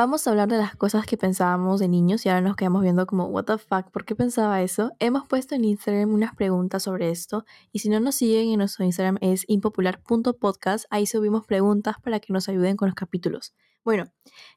Vamos 0.00 0.26
a 0.26 0.30
hablar 0.30 0.48
de 0.48 0.56
las 0.56 0.76
cosas 0.76 1.04
que 1.04 1.18
pensábamos 1.18 1.78
de 1.78 1.86
niños 1.86 2.24
y 2.24 2.30
ahora 2.30 2.40
nos 2.40 2.56
quedamos 2.56 2.80
viendo 2.80 3.04
como, 3.06 3.26
what 3.26 3.44
the 3.44 3.58
fuck, 3.58 3.90
¿por 3.90 4.06
qué 4.06 4.14
pensaba 4.14 4.62
eso? 4.62 4.92
Hemos 4.98 5.28
puesto 5.28 5.54
en 5.54 5.66
Instagram 5.66 6.14
unas 6.14 6.34
preguntas 6.34 6.84
sobre 6.84 7.10
esto 7.10 7.44
y 7.70 7.80
si 7.80 7.90
no 7.90 8.00
nos 8.00 8.14
siguen 8.14 8.48
en 8.48 8.56
nuestro 8.60 8.86
Instagram 8.86 9.18
es 9.20 9.44
impopular.podcast, 9.46 10.86
ahí 10.88 11.04
subimos 11.04 11.44
preguntas 11.44 11.96
para 12.02 12.18
que 12.18 12.32
nos 12.32 12.48
ayuden 12.48 12.78
con 12.78 12.88
los 12.88 12.94
capítulos. 12.94 13.52
Bueno, 13.84 14.06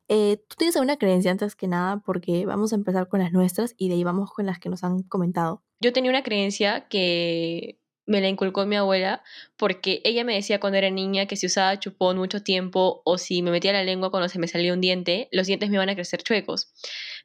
eh, 0.08 0.38
tú 0.48 0.56
tienes 0.58 0.78
alguna 0.78 0.96
creencia 0.96 1.32
antes 1.32 1.58
que 1.58 1.68
nada 1.68 1.98
porque 2.06 2.46
vamos 2.46 2.72
a 2.72 2.78
empezar 2.78 3.10
con 3.10 3.20
las 3.20 3.34
nuestras 3.34 3.76
y 3.78 3.90
de 3.90 3.96
ahí 3.96 4.04
vamos 4.06 4.32
con 4.32 4.46
las 4.46 4.60
que 4.60 4.70
nos 4.70 4.86
han 4.86 5.04
comentado. 5.04 5.62
Yo 5.82 5.92
tenía 5.92 6.10
una 6.10 6.24
creencia 6.24 6.88
que 6.88 7.82
me 8.06 8.22
la 8.22 8.28
inculcó 8.28 8.66
mi 8.66 8.76
abuela 8.76 9.24
porque 9.58 10.02
ella 10.04 10.24
me 10.24 10.36
decía 10.36 10.60
cuando 10.60 10.78
era 10.78 10.90
niña 10.90 11.26
que 11.26 11.36
si 11.36 11.46
usaba 11.46 11.80
chupón 11.80 12.18
mucho 12.18 12.44
tiempo 12.44 13.02
o 13.06 13.18
si 13.18 13.42
me 13.42 13.52
metía 13.52 13.72
la 13.74 13.84
lengua 13.84 14.12
cuando 14.12 14.30
se 14.30 14.40
me 14.40 14.48
salía 14.48 14.74
un 14.74 14.82
diente, 14.82 15.30
los 15.32 15.48
dientes 15.48 15.70
me 15.70 15.76
iban 15.76 15.90
a 15.90 15.96
crecer 15.96 16.22
chuecos. 16.24 16.74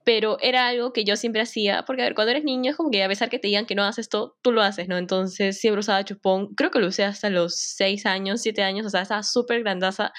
Pero 0.04 0.38
era 0.40 0.68
algo 0.68 0.92
que 0.92 1.04
yo 1.04 1.16
siempre 1.16 1.42
hacía, 1.42 1.84
porque 1.84 2.02
a 2.02 2.04
ver, 2.06 2.14
cuando 2.14 2.30
eres 2.30 2.44
niño 2.44 2.74
como 2.76 2.90
que 2.90 3.02
a 3.02 3.08
pesar 3.08 3.28
que 3.28 3.38
te 3.38 3.48
digan 3.48 3.66
que 3.66 3.74
no 3.74 3.84
haces 3.84 4.06
esto, 4.06 4.36
tú 4.42 4.52
lo 4.52 4.62
haces, 4.62 4.88
¿no? 4.88 4.96
Entonces 4.96 5.58
siempre 5.58 5.80
usaba 5.80 6.04
chupón, 6.04 6.54
creo 6.54 6.70
que 6.70 6.78
lo 6.78 6.86
usé 6.88 7.04
hasta 7.04 7.30
los 7.30 7.56
6 7.56 8.06
años, 8.06 8.40
7 8.42 8.62
años, 8.62 8.86
o 8.86 8.90
sea, 8.90 9.02
estaba 9.02 9.22
súper 9.22 9.62
grandaza 9.62 10.12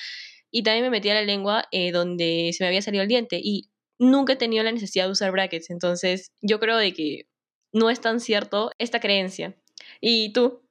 y 0.51 0.63
también 0.63 0.83
me 0.85 0.89
metía 0.89 1.13
la 1.13 1.21
lengua 1.23 1.65
eh, 1.71 1.91
donde 1.91 2.51
se 2.53 2.63
me 2.63 2.67
había 2.67 2.81
salido 2.81 3.03
el 3.03 3.09
diente 3.09 3.39
y 3.41 3.69
nunca 3.99 4.33
he 4.33 4.35
tenido 4.35 4.63
la 4.63 4.71
necesidad 4.71 5.05
de 5.05 5.11
usar 5.11 5.31
brackets, 5.31 5.69
entonces 5.69 6.31
yo 6.41 6.59
creo 6.59 6.77
de 6.77 6.93
que 6.93 7.23
no 7.73 7.89
es 7.89 8.01
tan 8.01 8.19
cierto 8.19 8.71
esta 8.79 8.99
creencia. 8.99 9.58
¿Y 10.01 10.31
tú? 10.33 10.61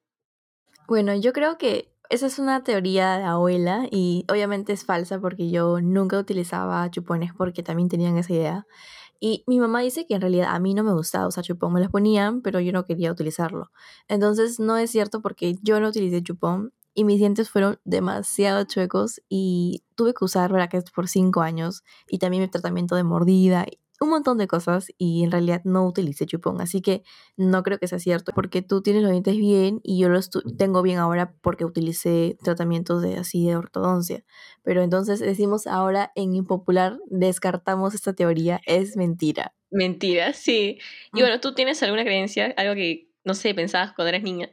Bueno, 0.87 1.15
yo 1.15 1.33
creo 1.33 1.59
que 1.59 1.93
esa 2.09 2.27
es 2.27 2.39
una 2.39 2.65
teoría 2.65 3.19
de 3.19 3.25
abuela 3.25 3.87
y 3.91 4.25
obviamente 4.31 4.73
es 4.73 4.85
falsa 4.85 5.21
porque 5.21 5.51
yo 5.51 5.81
nunca 5.83 6.19
utilizaba 6.19 6.91
chupones 6.91 7.33
porque 7.37 7.63
también 7.63 7.89
tenían 7.89 8.17
esa 8.17 8.33
idea. 8.33 8.67
Y 9.21 9.45
mi 9.47 9.59
mamá 9.59 9.81
dice 9.81 10.07
que 10.07 10.15
en 10.15 10.21
realidad 10.21 10.55
a 10.55 10.61
mí 10.61 10.75
no 10.75 10.85
me 10.85 10.93
gustaba 10.93 11.27
usar 11.27 11.45
chupón, 11.45 11.73
me 11.73 11.81
las 11.81 11.91
ponían, 11.91 12.41
pero 12.41 12.61
yo 12.61 12.73
no 12.73 12.85
quería 12.85 13.13
utilizarlo. 13.13 13.71
Entonces 14.07 14.61
no 14.61 14.77
es 14.79 14.91
cierto 14.91 15.21
porque 15.21 15.57
yo 15.63 15.81
no 15.81 15.89
utilicé 15.89 16.23
chupón 16.23 16.73
y 16.95 17.05
mis 17.05 17.19
dientes 17.19 17.51
fueron 17.51 17.79
demasiado 17.85 18.65
chuecos 18.65 19.21
y 19.29 19.83
tuve 19.95 20.15
que 20.15 20.25
usar 20.25 20.53
brackets 20.53 20.91
por 20.91 21.09
cinco 21.09 21.43
años 21.43 21.83
y 22.09 22.19
también 22.19 22.43
mi 22.43 22.49
tratamiento 22.49 22.97
de 22.97 23.05
mordida 23.05 23.67
un 24.01 24.11
montón 24.11 24.39
de 24.39 24.47
cosas 24.47 24.89
y 24.97 25.25
en 25.25 25.31
realidad 25.31 25.63
no 25.65 25.87
utilicé 25.87 26.27
chupón, 26.27 26.61
así 26.61 26.81
que 26.81 27.03
no 27.37 27.63
creo 27.63 27.79
que 27.79 27.89
sea 27.89 27.99
cierto 27.99 28.33
porque 28.35 28.63
tú 28.63 28.83
tienes 28.83 29.03
los 29.03 29.11
dientes 29.11 29.37
bien 29.37 29.81
y 29.83 29.99
yo 29.99 30.09
los 30.09 30.31
tengo 30.57 30.83
bien 30.83 30.99
ahora 30.99 31.35
porque 31.41 31.65
utilicé 31.65 32.37
tratamientos 32.43 33.03
de 33.03 33.17
así 33.17 33.47
de 33.47 33.57
ortodoncia. 33.57 34.25
Pero 34.63 34.83
entonces 34.83 35.21
decimos 35.21 35.67
ahora 35.67 36.13
en 36.15 36.35
impopular 36.35 36.99
descartamos 37.07 37.95
esta 37.95 38.13
teoría, 38.13 38.61
es 38.67 38.97
mentira. 38.97 39.55
Mentira, 39.71 40.33
sí. 40.33 40.79
Y 41.13 41.21
bueno, 41.21 41.41
¿tú 41.41 41.55
tienes 41.55 41.83
alguna 41.83 42.05
creencia, 42.05 42.55
algo 42.57 42.75
que 42.75 43.09
no 43.25 43.35
sé, 43.35 43.55
pensabas 43.55 43.93
cuando 43.93 44.09
eras 44.09 44.23
niña? 44.23 44.51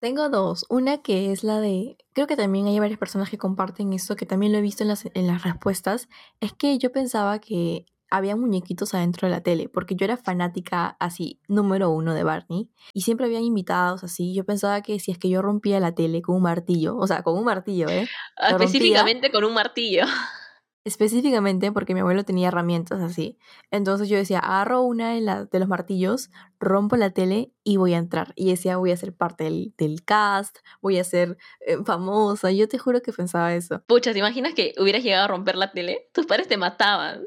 Tengo 0.00 0.28
dos. 0.28 0.64
Una 0.68 1.02
que 1.02 1.32
es 1.32 1.42
la 1.42 1.60
de, 1.60 1.96
creo 2.12 2.28
que 2.28 2.36
también 2.36 2.66
hay 2.66 2.78
varias 2.78 3.00
personas 3.00 3.30
que 3.30 3.38
comparten 3.38 3.92
esto, 3.92 4.14
que 4.14 4.26
también 4.26 4.52
lo 4.52 4.58
he 4.58 4.62
visto 4.62 4.84
en 4.84 4.88
las, 4.88 5.08
en 5.12 5.26
las 5.26 5.42
respuestas, 5.42 6.08
es 6.40 6.52
que 6.52 6.78
yo 6.78 6.92
pensaba 6.92 7.40
que 7.40 7.86
había 8.10 8.36
muñequitos 8.36 8.94
adentro 8.94 9.28
de 9.28 9.34
la 9.34 9.42
tele, 9.42 9.68
porque 9.68 9.94
yo 9.94 10.04
era 10.04 10.16
fanática 10.16 10.96
así, 11.00 11.40
número 11.48 11.90
uno 11.90 12.14
de 12.14 12.24
Barney, 12.24 12.70
y 12.94 13.02
siempre 13.02 13.26
habían 13.26 13.44
invitados 13.44 14.04
así. 14.04 14.34
Yo 14.34 14.44
pensaba 14.44 14.82
que 14.82 14.98
si 15.00 15.10
es 15.10 15.18
que 15.18 15.28
yo 15.28 15.42
rompía 15.42 15.80
la 15.80 15.94
tele 15.94 16.22
con 16.22 16.36
un 16.36 16.42
martillo, 16.42 16.96
o 16.96 17.06
sea, 17.06 17.22
con 17.22 17.36
un 17.36 17.44
martillo, 17.44 17.88
¿eh? 17.88 18.08
Específicamente 18.48 19.30
con 19.30 19.44
un 19.44 19.54
martillo. 19.54 20.04
Específicamente 20.84 21.70
porque 21.70 21.92
mi 21.92 22.00
abuelo 22.00 22.24
tenía 22.24 22.48
herramientas 22.48 23.02
así. 23.02 23.36
Entonces 23.70 24.08
yo 24.08 24.16
decía, 24.16 24.38
agarro 24.38 24.80
una 24.80 25.12
de, 25.12 25.20
la, 25.20 25.44
de 25.44 25.58
los 25.58 25.68
martillos, 25.68 26.30
rompo 26.58 26.96
la 26.96 27.10
tele 27.10 27.52
y 27.62 27.76
voy 27.76 27.92
a 27.92 27.98
entrar. 27.98 28.32
Y 28.36 28.48
decía, 28.48 28.78
voy 28.78 28.92
a 28.92 28.96
ser 28.96 29.14
parte 29.14 29.44
del, 29.44 29.74
del 29.76 30.02
cast, 30.02 30.58
voy 30.80 30.98
a 30.98 31.04
ser 31.04 31.36
eh, 31.66 31.76
famosa. 31.84 32.52
Yo 32.52 32.68
te 32.68 32.78
juro 32.78 33.02
que 33.02 33.12
pensaba 33.12 33.54
eso. 33.54 33.82
Pucha, 33.86 34.14
¿te 34.14 34.20
imaginas 34.20 34.54
que 34.54 34.72
hubieras 34.78 35.02
llegado 35.02 35.24
a 35.24 35.28
romper 35.28 35.56
la 35.56 35.72
tele? 35.72 36.08
Tus 36.14 36.24
padres 36.24 36.48
te 36.48 36.56
mataban 36.56 37.26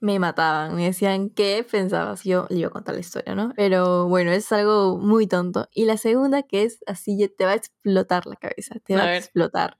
me 0.00 0.18
mataban, 0.18 0.74
me 0.74 0.84
decían, 0.84 1.30
¿qué 1.30 1.66
pensabas? 1.68 2.24
Yo 2.24 2.46
le 2.50 2.58
iba 2.58 2.68
a 2.68 2.72
contar 2.72 2.94
la 2.94 3.00
historia, 3.00 3.34
¿no? 3.34 3.52
Pero 3.56 4.08
bueno, 4.08 4.32
es 4.32 4.50
algo 4.52 4.98
muy 4.98 5.26
tonto. 5.26 5.68
Y 5.74 5.84
la 5.86 5.96
segunda 5.96 6.42
que 6.42 6.64
es 6.64 6.80
así, 6.86 7.28
te 7.36 7.44
va 7.44 7.52
a 7.52 7.56
explotar 7.56 8.26
la 8.26 8.36
cabeza, 8.36 8.76
te 8.84 8.96
va 8.96 9.04
a 9.04 9.16
explotar. 9.16 9.78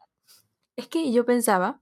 Es 0.76 0.88
que 0.88 1.12
yo 1.12 1.24
pensaba 1.24 1.80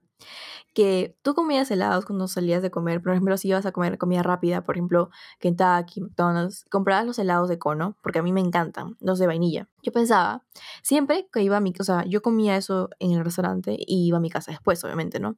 que 0.75 1.17
tú 1.23 1.35
comías 1.35 1.71
helados 1.71 2.05
cuando 2.05 2.27
salías 2.27 2.61
de 2.61 2.71
comer, 2.71 3.01
por 3.01 3.13
ejemplo, 3.13 3.37
si 3.39 3.49
ibas 3.49 3.65
a 3.65 3.73
comer 3.73 3.97
comida 3.97 4.23
rápida, 4.23 4.65
por 4.65 4.77
ejemplo, 4.77 5.11
Kentucky, 5.39 6.01
McDonald's, 6.01 6.65
comprabas 6.69 7.07
los 7.07 7.19
helados 7.19 7.49
de 7.49 7.59
cono, 7.59 7.97
porque 8.03 8.19
a 8.19 8.23
mí 8.23 8.33
me 8.33 8.41
encantan, 8.41 8.97
los 9.01 9.21
de 9.21 9.29
vainilla. 9.29 9.69
Yo 9.83 9.93
pensaba, 9.93 10.45
siempre 10.83 11.29
que 11.33 11.43
iba 11.43 11.57
a 11.57 11.61
mi 11.61 11.73
casa, 11.73 12.05
yo 12.07 12.23
comía 12.23 12.57
eso 12.57 12.91
en 12.99 13.13
el 13.13 13.25
restaurante 13.25 13.77
y 13.79 14.07
iba 14.09 14.19
a 14.19 14.21
mi 14.21 14.31
casa 14.31 14.51
después, 14.51 14.83
obviamente, 14.85 15.21
¿no? 15.21 15.37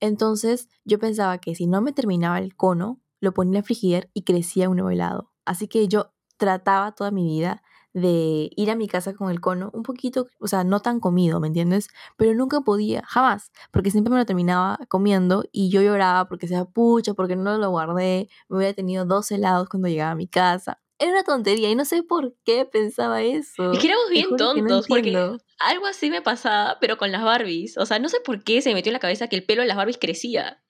Entonces, 0.00 0.68
yo 0.84 0.98
pensaba 0.98 1.38
que 1.38 1.54
si 1.54 1.66
no 1.66 1.82
me 1.82 1.92
terminaba 1.92 2.38
el 2.38 2.56
cono, 2.56 3.00
lo 3.20 3.34
ponía 3.34 3.52
en 3.52 3.56
el 3.58 3.64
frigider 3.64 4.10
y 4.14 4.22
crecía 4.22 4.70
un 4.70 4.76
nuevo 4.76 4.90
helado. 4.90 5.30
Así 5.44 5.68
que 5.68 5.88
yo 5.88 6.12
trataba 6.38 6.92
toda 6.92 7.10
mi 7.10 7.24
vida 7.24 7.62
de 7.92 8.50
ir 8.54 8.70
a 8.70 8.76
mi 8.76 8.88
casa 8.88 9.14
con 9.14 9.30
el 9.30 9.40
cono 9.40 9.70
un 9.72 9.82
poquito, 9.82 10.28
o 10.38 10.46
sea, 10.46 10.64
no 10.64 10.80
tan 10.80 11.00
comido, 11.00 11.40
¿me 11.40 11.48
entiendes? 11.48 11.88
Pero 12.16 12.34
nunca 12.34 12.60
podía, 12.60 13.02
jamás, 13.06 13.50
porque 13.70 13.90
siempre 13.90 14.12
me 14.12 14.18
lo 14.18 14.26
terminaba 14.26 14.78
comiendo 14.88 15.44
y 15.52 15.70
yo 15.70 15.82
lloraba 15.82 16.28
porque 16.28 16.46
sea 16.46 16.64
pucha, 16.64 17.14
porque 17.14 17.36
no 17.36 17.58
lo 17.58 17.70
guardé, 17.70 18.28
me 18.48 18.58
hubiera 18.58 18.74
tenido 18.74 19.04
dos 19.04 19.30
helados 19.30 19.68
cuando 19.68 19.88
llegaba 19.88 20.12
a 20.12 20.16
mi 20.16 20.28
casa. 20.28 20.80
Era 20.98 21.12
una 21.12 21.24
tontería 21.24 21.70
y 21.70 21.74
no 21.74 21.86
sé 21.86 22.02
por 22.02 22.34
qué 22.44 22.66
pensaba 22.66 23.22
eso. 23.22 23.72
Es 23.72 23.78
que 23.78 23.86
éramos 23.86 24.10
bien 24.10 24.36
tontos, 24.36 24.86
porque 24.86 25.16
algo 25.58 25.86
así 25.86 26.10
me 26.10 26.20
pasaba, 26.20 26.76
pero 26.78 26.98
con 26.98 27.10
las 27.10 27.22
Barbies. 27.22 27.78
O 27.78 27.86
sea, 27.86 27.98
no 27.98 28.10
sé 28.10 28.18
por 28.20 28.44
qué 28.44 28.60
se 28.60 28.68
me 28.68 28.74
metió 28.74 28.90
en 28.90 28.94
la 28.94 29.00
cabeza 29.00 29.26
que 29.26 29.36
el 29.36 29.44
pelo 29.44 29.62
de 29.62 29.68
las 29.68 29.78
Barbies 29.78 29.96
crecía. 29.98 30.62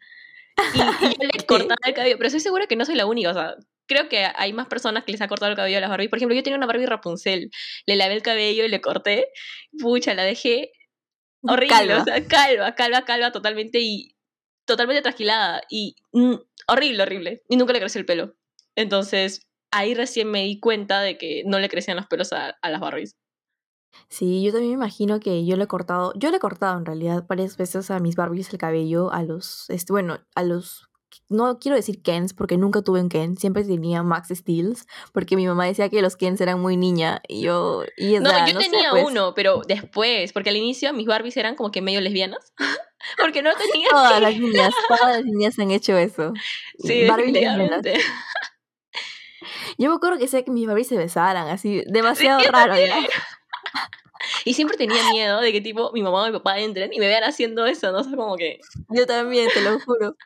Y, 0.75 0.79
y 0.79 1.15
yo 1.21 1.29
le 1.33 1.45
cortaba 1.47 1.81
el 1.85 1.95
cabello, 1.95 2.17
pero 2.17 2.29
estoy 2.29 2.41
segura 2.41 2.69
que 2.69 2.77
no 2.77 2.85
soy 2.85 2.95
la 2.95 3.07
única. 3.07 3.31
O 3.31 3.35
sea, 3.35 3.57
creo 3.91 4.09
que 4.09 4.25
hay 4.37 4.53
más 4.53 4.69
personas 4.69 5.03
que 5.05 5.11
les 5.11 5.21
ha 5.21 5.27
cortado 5.27 5.51
el 5.51 5.57
cabello 5.57 5.79
a 5.79 5.81
las 5.81 5.91
Barbie. 5.91 6.09
Por 6.09 6.19
ejemplo, 6.19 6.37
yo 6.37 6.45
tenía 6.45 6.57
una 6.57 6.67
Barbie 6.67 6.87
Rapunzel, 6.87 7.51
le 7.87 7.97
lavé 7.97 8.15
el 8.15 8.23
cabello 8.23 8.65
y 8.65 8.69
le 8.69 8.81
corté, 8.81 9.27
pucha, 9.81 10.15
la 10.15 10.23
dejé 10.23 10.71
horrible, 11.43 11.75
calva. 11.75 12.03
o 12.03 12.05
sea, 12.05 12.25
calva, 12.25 12.75
calva, 12.77 13.05
calva 13.05 13.33
totalmente 13.33 13.81
y 13.81 14.15
totalmente 14.65 15.03
trasquilada 15.03 15.63
y 15.69 15.97
mm, 16.13 16.35
horrible, 16.69 17.03
horrible. 17.03 17.43
Y 17.49 17.57
nunca 17.57 17.73
le 17.73 17.81
creció 17.81 17.99
el 17.99 18.07
pelo. 18.07 18.37
Entonces, 18.77 19.49
ahí 19.73 19.95
recién 19.95 20.31
me 20.31 20.45
di 20.45 20.61
cuenta 20.61 21.01
de 21.01 21.19
que 21.19 21.43
no 21.45 21.59
le 21.59 21.69
crecían 21.69 21.97
los 21.97 22.07
pelos 22.07 22.33
a, 22.33 22.51
a 22.63 22.71
las 22.71 22.81
Barbies. 22.81 23.17
Sí, 24.09 24.41
yo 24.45 24.53
también 24.53 24.71
me 24.71 24.85
imagino 24.85 25.19
que 25.19 25.45
yo 25.45 25.57
le 25.57 25.65
he 25.65 25.67
cortado, 25.67 26.13
yo 26.15 26.31
le 26.31 26.37
he 26.37 26.41
cortado 26.41 26.79
en 26.79 26.87
realidad 26.87 27.25
varias 27.29 27.57
veces 27.57 27.91
a 27.91 27.99
mis 27.99 28.15
Barbies 28.15 28.53
el 28.53 28.59
cabello, 28.59 29.13
a 29.13 29.25
los, 29.25 29.69
este, 29.69 29.93
bueno, 29.93 30.21
a 30.37 30.45
los 30.45 30.90
no 31.29 31.59
quiero 31.59 31.77
decir 31.77 32.03
Kens 32.03 32.35
porque 32.35 32.57
nunca 32.57 32.83
tuve 32.83 33.01
un 33.01 33.09
Ken, 33.09 33.37
siempre 33.37 33.65
tenía 33.65 34.03
Max 34.03 34.29
Steels, 34.33 34.87
porque 35.13 35.37
mi 35.37 35.47
mamá 35.47 35.67
decía 35.67 35.89
que 35.89 36.03
los 36.03 36.17
Kens 36.17 36.41
eran 36.41 36.61
muy 36.61 36.77
niña 36.77 37.23
y 37.29 37.43
yo... 37.43 37.85
Y 37.97 38.19
no, 38.19 38.31
yo 38.47 38.59
tenía 38.59 38.91
pues. 38.91 39.05
uno, 39.07 39.33
pero 39.35 39.63
después, 39.67 40.33
porque 40.33 40.51
al 40.51 40.57
inicio 40.57 40.93
mis 40.93 41.07
Barbies 41.07 41.37
eran 41.37 41.55
como 41.55 41.71
que 41.71 41.83
medio 41.83 42.01
lesbianas, 42.01 42.53
porque 43.19 43.43
no 43.43 43.51
tenía... 43.55 43.89
Todas 43.91 44.21
las 44.21 44.37
niñas, 44.39 44.75
todas 44.89 45.17
las 45.17 45.25
niñas 45.25 45.59
han 45.59 45.71
hecho 45.71 45.97
eso. 45.97 46.33
Sí, 46.79 47.07
Barbie 47.07 47.33
Yo 49.79 49.91
me 49.91 49.97
acuerdo 49.97 50.19
que 50.19 50.29
sé 50.29 50.45
que 50.45 50.51
mis 50.51 50.67
Barbies 50.67 50.89
se 50.89 50.97
besaran, 50.97 51.49
así, 51.49 51.83
demasiado 51.87 52.41
raro. 52.51 52.75
Y 54.45 54.55
siempre 54.55 54.77
tenía 54.77 55.11
miedo 55.11 55.41
de 55.41 55.53
que 55.53 55.61
tipo 55.61 55.93
mi 55.93 56.03
mamá 56.03 56.23
o 56.23 56.27
mi 56.27 56.33
papá 56.33 56.59
entren 56.59 56.93
y 56.93 56.99
me 56.99 57.07
vean 57.07 57.25
haciendo 57.25 57.67
eso, 57.67 57.93
no 57.93 58.05
sé, 58.05 58.17
como 58.17 58.37
que... 58.37 58.61
Yo 58.91 59.07
también, 59.07 59.49
te 59.53 59.61
lo 59.61 59.79
juro. 59.81 60.17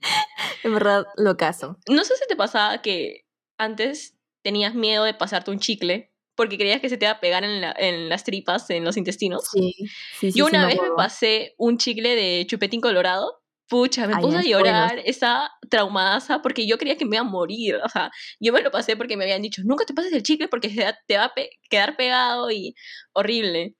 en 0.64 0.74
verdad, 0.74 1.04
lo 1.16 1.36
caso. 1.36 1.78
No 1.88 2.04
sé 2.04 2.14
si 2.16 2.26
te 2.28 2.36
pasaba 2.36 2.82
que 2.82 3.26
antes 3.58 4.16
tenías 4.42 4.74
miedo 4.74 5.04
de 5.04 5.14
pasarte 5.14 5.50
un 5.50 5.58
chicle 5.58 6.12
porque 6.34 6.56
creías 6.56 6.80
que 6.80 6.88
se 6.88 6.96
te 6.96 7.04
iba 7.04 7.12
a 7.12 7.20
pegar 7.20 7.42
en, 7.42 7.64
en 7.76 8.08
las 8.08 8.22
tripas, 8.22 8.70
en 8.70 8.84
los 8.84 8.96
intestinos. 8.96 9.48
Sí, 9.50 9.74
sí, 10.20 10.30
Yo 10.32 10.46
una 10.46 10.66
vez 10.66 10.80
me, 10.80 10.90
pasé 10.96 11.54
un 11.58 11.78
chicle 11.78 12.14
de 12.14 12.46
chupetín 12.46 12.80
colorado. 12.80 13.42
Pucha, 13.68 14.06
me 14.06 14.16
puse 14.16 14.38
a 14.38 14.42
llorar, 14.42 14.98
estaba 15.04 15.50
traumada 15.68 16.40
porque 16.40 16.66
yo 16.66 16.78
creía 16.78 16.96
que 16.96 17.04
me 17.04 17.16
iba 17.16 17.26
a 17.26 17.28
morir. 17.28 17.76
O 17.84 17.88
sea, 17.88 18.10
yo 18.40 18.52
me 18.52 18.62
lo 18.62 18.70
pasé 18.70 18.96
porque 18.96 19.16
me 19.16 19.24
habían 19.24 19.42
dicho, 19.42 19.62
nunca 19.64 19.84
te 19.84 19.92
pases 19.92 20.12
el 20.12 20.22
chicle 20.22 20.48
porque 20.48 20.68
te 21.06 21.18
va 21.18 21.24
a 21.24 21.32
quedar 21.68 21.96
pegado 21.96 22.50
y 22.50 22.74
horrible. 23.12 23.74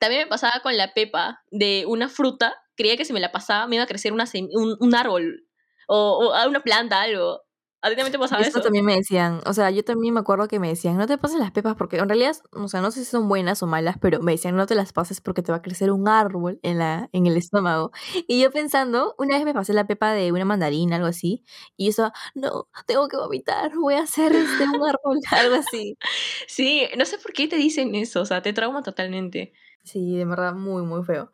También 0.00 0.22
me 0.22 0.28
pasaba 0.28 0.60
con 0.62 0.76
la 0.76 0.94
pepa 0.94 1.42
de 1.50 1.84
una 1.86 2.08
fruta 2.08 2.56
creía 2.76 2.96
que 2.96 3.04
si 3.04 3.12
me 3.12 3.20
la 3.20 3.32
pasaba 3.32 3.66
me 3.66 3.76
iba 3.76 3.84
a 3.84 3.88
crecer 3.88 4.12
una 4.12 4.24
un, 4.52 4.76
un, 4.80 4.94
árbol 4.94 5.46
o, 5.92 6.32
o, 6.32 6.48
una 6.48 6.60
planta, 6.60 7.02
algo. 7.02 7.42
¿A 7.84 7.90
ti 7.90 7.96
también 7.96 8.12
te 8.12 8.18
pasaba 8.18 8.40
eso? 8.42 8.60
también 8.60 8.84
me 8.84 8.94
decían, 8.94 9.40
o 9.44 9.52
sea, 9.52 9.68
yo 9.70 9.84
también 9.84 10.14
me 10.14 10.20
acuerdo 10.20 10.46
que 10.46 10.60
me 10.60 10.68
decían, 10.68 10.96
no 10.96 11.08
te 11.08 11.18
pases 11.18 11.40
las 11.40 11.50
pepas 11.50 11.74
porque 11.74 11.96
en 11.96 12.08
realidad, 12.08 12.36
o 12.52 12.68
sea, 12.68 12.80
no 12.80 12.92
sé 12.92 13.00
si 13.00 13.10
son 13.10 13.28
buenas 13.28 13.60
o 13.64 13.66
malas, 13.66 13.96
pero 14.00 14.20
me 14.20 14.32
decían, 14.32 14.54
no 14.54 14.66
te 14.66 14.76
las 14.76 14.92
pases 14.92 15.20
porque 15.20 15.42
te 15.42 15.50
va 15.50 15.58
a 15.58 15.62
crecer 15.62 15.90
un 15.90 16.06
árbol 16.06 16.60
en, 16.62 16.78
la, 16.78 17.08
en 17.12 17.26
el 17.26 17.36
estómago. 17.36 17.90
Y 18.28 18.40
yo 18.40 18.52
pensando, 18.52 19.16
una 19.18 19.34
vez 19.34 19.44
me 19.44 19.52
pasé 19.52 19.72
la 19.72 19.88
pepa 19.88 20.12
de 20.12 20.30
una 20.30 20.44
mandarina, 20.44 20.94
algo 20.94 21.08
así, 21.08 21.44
y 21.76 21.88
eso, 21.88 22.12
no, 22.36 22.68
tengo 22.86 23.08
que 23.08 23.16
vomitar, 23.16 23.72
voy 23.74 23.94
a 23.94 24.02
hacer 24.02 24.32
este 24.32 24.62
un 24.62 24.88
árbol, 24.88 25.18
algo 25.32 25.56
así. 25.56 25.98
Sí, 26.46 26.88
no 26.96 27.04
sé 27.04 27.18
por 27.18 27.32
qué 27.32 27.48
te 27.48 27.56
dicen 27.56 27.96
eso, 27.96 28.20
o 28.20 28.26
sea, 28.26 28.42
te 28.42 28.52
trauma 28.52 28.82
totalmente. 28.82 29.54
Sí, 29.82 30.16
de 30.16 30.24
verdad, 30.24 30.54
muy, 30.54 30.82
muy 30.84 31.02
feo. 31.04 31.32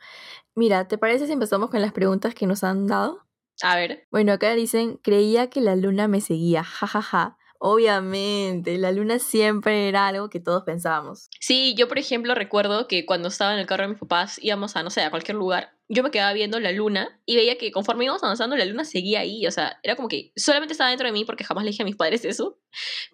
Mira, 0.55 0.89
¿te 0.89 0.97
parece 0.97 1.27
si 1.27 1.33
empezamos 1.33 1.69
con 1.69 1.83
las 1.83 1.93
preguntas 1.93 2.35
que 2.35 2.47
nos 2.47 2.65
han 2.65 2.87
dado? 2.87 3.28
A 3.63 3.77
ver. 3.77 4.07
Bueno, 4.11 4.33
acá 4.33 4.55
dicen, 4.55 4.99
creía 5.03 5.51
que 5.51 5.61
la 5.61 5.77
luna 5.77 6.09
me 6.09 6.21
seguía, 6.21 6.65
jajaja. 6.65 7.03
Ja, 7.03 7.03
ja. 7.03 7.39
Obviamente, 7.61 8.79
la 8.79 8.93
luna 8.93 9.19
siempre 9.19 9.89
era 9.89 10.07
algo 10.07 10.31
que 10.31 10.39
todos 10.39 10.63
pensábamos. 10.63 11.29
Sí, 11.41 11.75
yo 11.77 11.89
por 11.89 11.99
ejemplo 11.99 12.35
recuerdo 12.37 12.87
que 12.87 13.05
cuando 13.05 13.29
estaba 13.29 13.53
en 13.53 13.59
el 13.59 13.67
carro 13.67 13.83
de 13.83 13.89
mis 13.89 13.99
papás 13.99 14.39
íbamos 14.41 14.77
a, 14.77 14.85
no 14.85 14.91
sé, 14.91 15.03
a 15.03 15.11
cualquier 15.11 15.37
lugar, 15.37 15.73
yo 15.89 16.05
me 16.05 16.13
quedaba 16.13 16.33
viendo 16.35 16.61
la 16.61 16.71
luna 16.71 17.21
y 17.27 17.35
veía 17.35 17.59
que 17.59 17.73
conforme 17.73 18.05
íbamos 18.05 18.23
avanzando 18.23 18.57
la 18.57 18.65
luna 18.65 18.85
seguía 18.85 19.21
ahí, 19.21 19.45
o 19.47 19.51
sea, 19.51 19.81
era 19.83 19.97
como 19.97 20.07
que 20.07 20.33
solamente 20.37 20.73
estaba 20.73 20.91
dentro 20.91 21.09
de 21.09 21.13
mí 21.13 21.25
porque 21.25 21.43
jamás 21.45 21.65
le 21.65 21.71
dije 21.71 21.83
a 21.83 21.87
mis 21.87 21.97
padres 21.97 22.25
eso, 22.25 22.61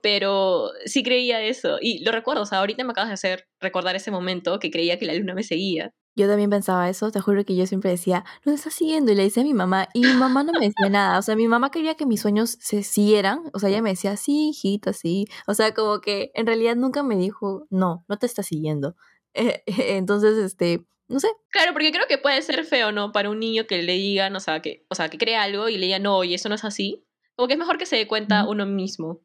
pero 0.02 0.70
sí 0.84 1.02
creía 1.02 1.40
eso 1.40 1.78
y 1.80 2.04
lo 2.04 2.12
recuerdo, 2.12 2.42
o 2.42 2.46
sea, 2.46 2.58
ahorita 2.58 2.84
me 2.84 2.90
acabas 2.90 3.08
de 3.08 3.14
hacer 3.14 3.48
recordar 3.60 3.96
ese 3.96 4.10
momento 4.10 4.58
que 4.58 4.70
creía 4.70 4.98
que 4.98 5.06
la 5.06 5.14
luna 5.14 5.34
me 5.34 5.42
seguía. 5.42 5.94
Yo 6.16 6.28
también 6.28 6.50
pensaba 6.50 6.88
eso, 6.88 7.10
te 7.10 7.20
juro 7.20 7.44
que 7.44 7.56
yo 7.56 7.66
siempre 7.66 7.90
decía, 7.90 8.24
no 8.44 8.52
está 8.52 8.70
siguiendo, 8.70 9.10
y 9.10 9.16
le 9.16 9.24
decía 9.24 9.42
a 9.42 9.46
mi 9.46 9.54
mamá, 9.54 9.88
y 9.94 10.00
mi 10.00 10.12
mamá 10.12 10.44
no 10.44 10.52
me 10.52 10.66
decía 10.66 10.88
nada, 10.88 11.18
o 11.18 11.22
sea, 11.22 11.34
mi 11.34 11.48
mamá 11.48 11.70
quería 11.70 11.96
que 11.96 12.06
mis 12.06 12.20
sueños 12.20 12.56
se 12.60 12.82
siguieran, 12.84 13.50
o 13.52 13.58
sea, 13.58 13.68
ella 13.68 13.82
me 13.82 13.90
decía, 13.90 14.16
sí, 14.16 14.50
hijita, 14.50 14.92
sí, 14.92 15.26
o 15.46 15.54
sea, 15.54 15.74
como 15.74 16.00
que 16.00 16.30
en 16.34 16.46
realidad 16.46 16.76
nunca 16.76 17.02
me 17.02 17.16
dijo, 17.16 17.66
no, 17.70 18.04
no 18.08 18.18
te 18.18 18.26
está 18.26 18.42
siguiendo. 18.42 18.96
entonces, 19.66 20.38
este, 20.38 20.84
no 21.08 21.18
sé. 21.20 21.28
Claro, 21.50 21.72
porque 21.72 21.90
creo 21.90 22.06
que 22.08 22.18
puede 22.18 22.40
ser 22.42 22.64
feo, 22.64 22.92
¿no? 22.92 23.12
Para 23.12 23.30
un 23.30 23.40
niño 23.40 23.66
que 23.66 23.82
le 23.82 23.94
digan, 23.94 24.36
o 24.36 24.40
sea, 24.40 24.62
que, 24.62 24.86
o 24.88 24.94
sea, 24.94 25.08
que 25.08 25.18
cree 25.18 25.36
algo 25.36 25.68
y 25.68 25.76
le 25.76 25.86
digan, 25.86 26.02
no, 26.04 26.22
y 26.24 26.34
eso 26.34 26.48
no 26.48 26.54
es 26.54 26.64
así, 26.64 27.04
como 27.34 27.48
que 27.48 27.54
es 27.54 27.58
mejor 27.58 27.78
que 27.78 27.86
se 27.86 27.96
dé 27.96 28.06
cuenta 28.06 28.46
uno 28.48 28.66
mismo. 28.66 29.20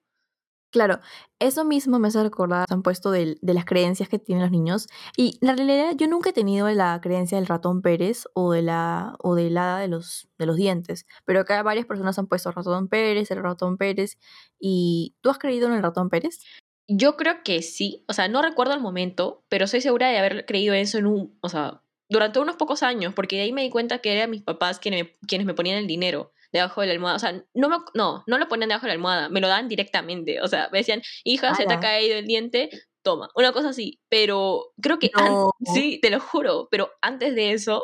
Claro, 0.72 1.00
eso 1.40 1.66
mismo 1.66 1.98
me 1.98 2.10
hace 2.10 2.22
recordar, 2.22 2.68
han 2.70 2.84
puesto 2.84 3.10
de, 3.10 3.38
de, 3.42 3.54
las 3.56 3.66
creencias 3.66 4.08
que 4.08 4.20
tienen 4.20 4.44
los 4.44 4.52
niños. 4.52 4.88
Y 5.18 5.40
la 5.42 5.56
realidad, 5.56 5.94
yo 5.96 6.08
nunca 6.08 6.30
he 6.30 6.34
tenido 6.34 6.70
la 6.70 7.00
creencia 7.02 7.40
del 7.40 7.48
ratón 7.48 7.82
Pérez 7.82 8.26
o 8.36 8.52
de 8.52 8.62
la 8.62 9.16
o 9.20 9.34
del 9.34 9.58
hada 9.58 9.80
de 9.80 9.88
los, 9.88 10.30
de 10.38 10.46
los 10.46 10.58
dientes. 10.58 11.08
Pero 11.26 11.40
acá 11.40 11.64
varias 11.64 11.88
personas 11.88 12.20
han 12.20 12.28
puesto 12.28 12.52
ratón 12.52 12.88
Pérez, 12.88 13.32
el 13.32 13.42
ratón 13.42 13.78
Pérez. 13.78 14.20
¿Y 14.60 15.16
tú 15.22 15.32
has 15.32 15.40
creído 15.40 15.68
en 15.68 15.74
el 15.74 15.82
ratón 15.82 16.10
Pérez? 16.10 16.40
Yo 16.88 17.18
creo 17.18 17.42
que 17.44 17.64
sí. 17.64 18.06
O 18.08 18.14
sea, 18.14 18.28
no 18.28 18.44
recuerdo 18.44 18.76
el 18.76 18.82
momento, 18.82 19.44
pero 19.50 19.66
soy 19.66 19.82
segura 19.82 20.10
de 20.10 20.20
haber 20.20 20.46
creído 20.46 20.76
eso 20.76 21.00
en 21.00 21.08
un. 21.08 21.38
O 21.42 21.50
sea, 21.50 21.82
durante 22.10 22.40
unos 22.40 22.58
pocos 22.58 22.84
años, 22.84 23.16
porque 23.16 23.38
de 23.38 23.44
ahí 23.44 23.54
me 23.54 23.64
di 23.64 23.72
cuenta 23.72 24.00
que 24.00 24.14
eran 24.14 24.30
mis 24.30 24.44
papás 24.44 24.80
quienes 24.80 25.08
quienes 25.28 25.48
me 25.48 25.56
ponían 25.56 25.78
el 25.80 25.88
dinero 25.88 26.32
debajo 26.52 26.82
de 26.82 26.88
la 26.88 26.94
almohada. 26.94 27.16
O 27.16 27.20
sea, 27.20 27.44
no, 27.54 27.70
me, 27.70 27.78
no, 27.94 28.24
no 28.28 28.38
lo 28.38 28.48
ponían 28.48 28.70
debajo 28.70 28.86
de 28.86 28.90
la 28.90 28.94
almohada, 28.94 29.30
me 29.30 29.42
lo 29.42 29.48
daban 29.48 29.68
directamente. 29.68 30.42
O 30.42 30.48
sea, 30.48 30.70
me 30.72 30.80
decían, 30.80 31.02
hija, 31.24 31.56
se 31.56 31.66
te 31.66 31.74
ha 31.74 31.80
caído 31.80 32.18
el 32.18 32.26
diente, 32.26 32.70
toma. 33.04 33.30
Una 33.36 33.52
cosa 33.52 33.70
así. 33.70 34.00
Pero 34.10 34.74
creo 34.82 35.00
que, 35.00 35.12
sí, 35.74 36.00
te 36.02 36.10
lo 36.10 36.20
juro, 36.20 36.68
pero 36.72 36.92
antes 37.02 37.36
de 37.36 37.52
eso, 37.52 37.84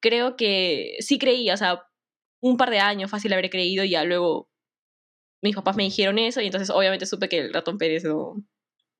creo 0.00 0.36
que 0.36 0.96
sí 1.00 1.18
creía, 1.18 1.54
o 1.54 1.56
sea, 1.56 1.82
un 2.40 2.56
par 2.56 2.70
de 2.70 2.80
años 2.80 3.10
fácil 3.10 3.32
haber 3.32 3.50
creído 3.50 3.84
y 3.84 3.90
ya 3.90 4.04
luego 4.04 4.50
mis 5.42 5.54
papás 5.54 5.76
me 5.76 5.84
dijeron 5.84 6.18
eso 6.18 6.40
y 6.40 6.46
entonces 6.46 6.70
obviamente 6.70 7.06
supe 7.06 7.28
que 7.28 7.38
el 7.38 7.52
ratón 7.52 7.78
Pérez 7.78 8.04
no, 8.04 8.34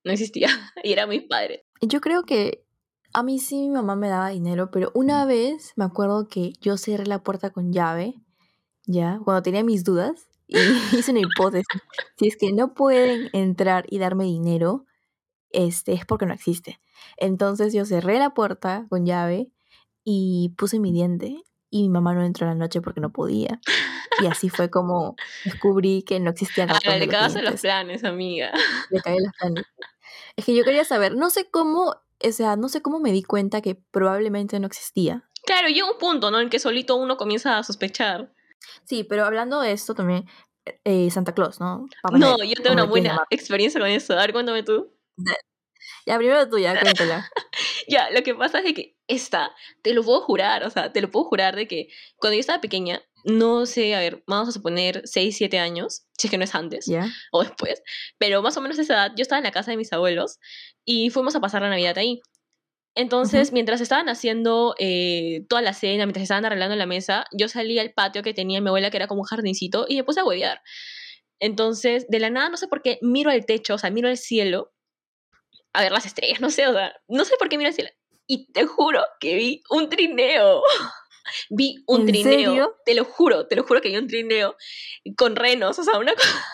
no 0.05 0.13
existía 0.13 0.49
y 0.85 0.93
era 0.93 1.07
mis 1.07 1.23
padres. 1.23 1.63
Yo 1.81 2.01
creo 2.01 2.23
que 2.23 2.65
a 3.13 3.23
mí 3.23 3.39
sí 3.39 3.57
mi 3.63 3.71
mamá 3.71 3.97
me 3.97 4.09
daba 4.09 4.29
dinero, 4.31 4.71
pero 4.71 4.91
una 4.95 5.27
vez 5.27 5.73
me 5.77 5.85
acuerdo 5.85 6.29
que 6.29 6.53
yo 6.61 6.77
cerré 6.77 7.07
la 7.07 7.23
puerta 7.23 7.51
con 7.51 7.73
llave 7.73 8.15
ya, 8.87 9.21
cuando 9.25 9.43
tenía 9.43 9.65
mis 9.65 9.85
dudas, 9.85 10.29
y 10.47 10.57
hice 10.99 11.11
una 11.11 11.21
hipótesis. 11.21 11.83
Si 12.17 12.29
es 12.29 12.37
que 12.37 12.53
no 12.53 12.75
pueden 12.75 13.31
entrar 13.33 13.85
y 13.89 13.99
darme 13.99 14.25
dinero, 14.25 14.87
este, 15.51 15.93
es 15.93 16.05
porque 16.05 16.27
no 16.27 16.35
existe. 16.35 16.81
Entonces 17.17 17.73
yo 17.73 17.85
cerré 17.85 18.19
la 18.19 18.35
puerta 18.35 18.87
con 18.89 19.07
llave 19.07 19.51
y 20.05 20.55
puse 20.57 20.79
mi 20.79 20.93
diente 20.93 21.43
y 21.71 21.83
mi 21.83 21.89
mamá 21.89 22.15
no 22.15 22.23
entró 22.23 22.47
en 22.47 22.53
la 22.53 22.65
noche 22.65 22.81
porque 22.81 23.01
no 23.01 23.13
podía. 23.13 23.61
Y 24.21 24.27
así 24.27 24.51
fue 24.51 24.71
como 24.71 25.17
descubrí 25.45 26.03
que 26.03 26.21
no 26.21 26.31
existían 26.31 26.71
ah, 26.71 26.79
le 26.99 27.09
cagaste 27.09 27.43
los 27.43 27.61
planes, 27.61 28.05
amiga. 28.05 28.53
Le 28.91 29.01
cagué 29.01 29.21
los 29.21 29.33
planes. 29.39 29.65
Es 30.37 30.45
que 30.45 30.55
yo 30.55 30.65
quería 30.65 30.85
saber, 30.85 31.17
no 31.17 31.31
sé 31.31 31.51
cómo, 31.51 31.95
o 32.23 32.33
sea, 32.33 32.57
no 32.57 32.69
sé 32.69 32.83
cómo 32.83 33.01
me 33.01 33.13
di 33.13 33.23
cuenta 33.23 33.63
que 33.63 33.75
probablemente 33.75 34.61
no 34.61 34.67
existía. 34.67 35.25
Claro, 35.45 35.69
llega 35.69 35.91
un 35.91 35.99
punto, 35.99 36.31
¿no? 36.31 36.41
En 36.41 36.51
que 36.51 36.59
solito 36.59 36.97
uno 36.97 37.17
comienza 37.17 37.59
a 37.59 37.63
sospechar. 37.63 38.33
Sí, 38.85 39.05
pero 39.05 39.25
hablando 39.25 39.61
de 39.61 39.73
esto 39.73 39.95
también, 39.95 40.27
eh, 40.85 41.11
Santa 41.11 41.35
Claus, 41.35 41.61
¿no? 41.61 41.87
no, 42.13 42.37
yo 42.43 42.55
tengo 42.63 42.75
una 42.75 42.85
buena 42.85 43.25
experiencia 43.31 43.81
con 43.81 43.91
eso. 43.91 44.15
A 44.15 44.21
ver, 44.21 44.33
cuéntame 44.33 44.63
tú. 44.63 44.93
Ya, 46.07 46.19
primero 46.19 46.49
tú, 46.49 46.59
ya, 46.59 46.79
cuéntala. 46.81 47.29
ya, 47.89 48.11
lo 48.11 48.23
que 48.23 48.35
pasa 48.35 48.61
es 48.61 48.75
que 48.75 48.97
esta, 49.07 49.55
te 49.83 49.95
lo 49.95 50.03
puedo 50.03 50.21
jurar, 50.23 50.65
o 50.65 50.71
sea, 50.71 50.93
te 50.93 51.01
lo 51.01 51.11
puedo 51.11 51.27
jurar 51.27 51.55
de 51.57 51.69
que 51.69 51.89
cuando 52.17 52.35
yo 52.35 52.41
estaba 52.41 52.61
pequeña, 52.61 53.03
no 53.25 53.67
sé, 53.67 53.95
a 53.95 54.01
ver, 54.01 54.23
vamos 54.27 54.49
a 54.49 54.53
suponer 54.53 55.03
6, 55.05 55.37
7 55.37 55.59
años, 55.59 56.05
si 56.19 56.27
es 56.27 56.31
que 56.31 56.39
no 56.39 56.45
es 56.45 56.55
antes 56.55 56.91
o 57.31 57.43
después, 57.43 57.83
pero 58.19 58.43
más 58.43 58.57
o 58.57 58.61
menos 58.61 58.79
a 58.79 58.83
esa 58.83 58.95
edad, 58.95 59.13
yo 59.17 59.23
estaba 59.23 59.39
en 59.39 59.45
la 59.45 59.53
casa 59.53 59.71
de 59.71 59.77
mis 59.77 59.93
abuelos 59.93 60.39
y 60.85 61.11
fuimos 61.11 61.37
a 61.37 61.41
pasar 61.41 61.63
la 61.63 61.71
Navidad 61.71 61.99
ahí. 61.99 62.21
Entonces, 62.95 63.53
mientras 63.53 63.81
estaban 63.81 64.09
haciendo 64.09 64.75
eh, 64.79 65.47
toda 65.49 65.63
la 65.63 65.73
cena, 65.73 66.05
mientras 66.05 66.25
estaban 66.25 66.45
arreglando 66.45 66.77
la 66.77 66.85
mesa, 66.85 67.25
yo 67.33 67.49
salí 67.49 67.79
al 67.79 67.93
patio 67.93 68.23
que 68.23 68.35
tenía 68.35 68.61
mi 68.61 68.69
abuela, 68.69 68.91
que 68.91 68.99
era 68.99 69.07
como 69.07 69.23
un 69.23 69.27
jardincito, 69.27 69.87
y 69.89 69.97
me 69.97 70.05
puse 70.05 70.21
a 70.21 70.25
huevear. 70.25 70.61
Entonces, 71.41 72.07
de 72.09 72.21
la 72.21 72.29
nada, 72.29 72.51
no 72.51 72.57
sé 72.57 72.69
por 72.69 72.83
qué, 72.83 72.99
miro 73.01 73.31
al 73.31 73.47
techo, 73.47 73.75
o 73.75 73.79
sea, 73.79 73.91
miro 73.91 74.09
al 74.09 74.19
cielo, 74.19 74.73
a 75.73 75.83
ver 75.83 75.93
las 75.93 76.05
estrellas, 76.05 76.41
no 76.41 76.51
sé, 76.51 76.67
o 76.69 76.73
sea, 76.73 76.95
no 77.09 77.25
sé 77.25 77.35
por 77.39 77.49
qué 77.49 77.57
miro 77.57 77.69
al 77.69 77.75
cielo. 77.75 77.91
Y 78.27 78.53
te 78.53 78.67
juro 78.67 79.03
que 79.21 79.35
vi 79.37 79.63
un 79.71 79.89
trineo. 79.89 80.63
vi 81.51 81.83
un 81.87 82.07
trineo. 82.07 82.77
Te 82.85 82.95
lo 82.95 83.05
juro, 83.05 83.47
te 83.47 83.57
lo 83.57 83.65
juro 83.65 83.81
que 83.81 83.89
vi 83.89 83.97
un 83.97 84.07
trineo 84.07 84.55
con 85.17 85.35
renos, 85.35 85.79
o 85.79 85.83
sea, 85.83 85.99
una 85.99 86.15
cosa. 86.15 86.45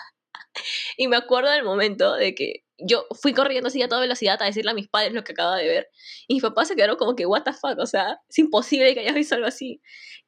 y 0.97 1.09
me 1.09 1.17
acuerdo 1.17 1.51
del 1.51 1.65
momento 1.65 2.15
de 2.15 2.35
que 2.35 2.65
yo 2.79 3.07
fui 3.21 3.33
corriendo 3.33 3.69
así 3.69 3.83
a 3.83 3.89
toda 3.89 4.01
velocidad 4.01 4.41
a 4.41 4.47
decirle 4.47 4.71
a 4.71 4.75
mis 4.75 4.89
padres 4.89 5.13
lo 5.13 5.25
que 5.25 5.33
acababa 5.33 5.57
de 5.57 5.69
ver. 5.69 5.89
Y 6.27 6.35
mis 6.35 6.43
papás 6.43 6.69
se 6.69 6.77
quedaron 6.77 6.97
como 6.97 7.17
que, 7.17 7.27
what 7.27 7.43
the 7.43 7.53
fuck, 7.53 7.79
o 7.79 7.87
sea, 7.87 8.21
es 8.29 8.39
imposible 8.39 8.95
que 8.95 9.01
hayas 9.01 9.15
visto 9.15 9.35
algo 9.35 9.47
así. 9.47 9.81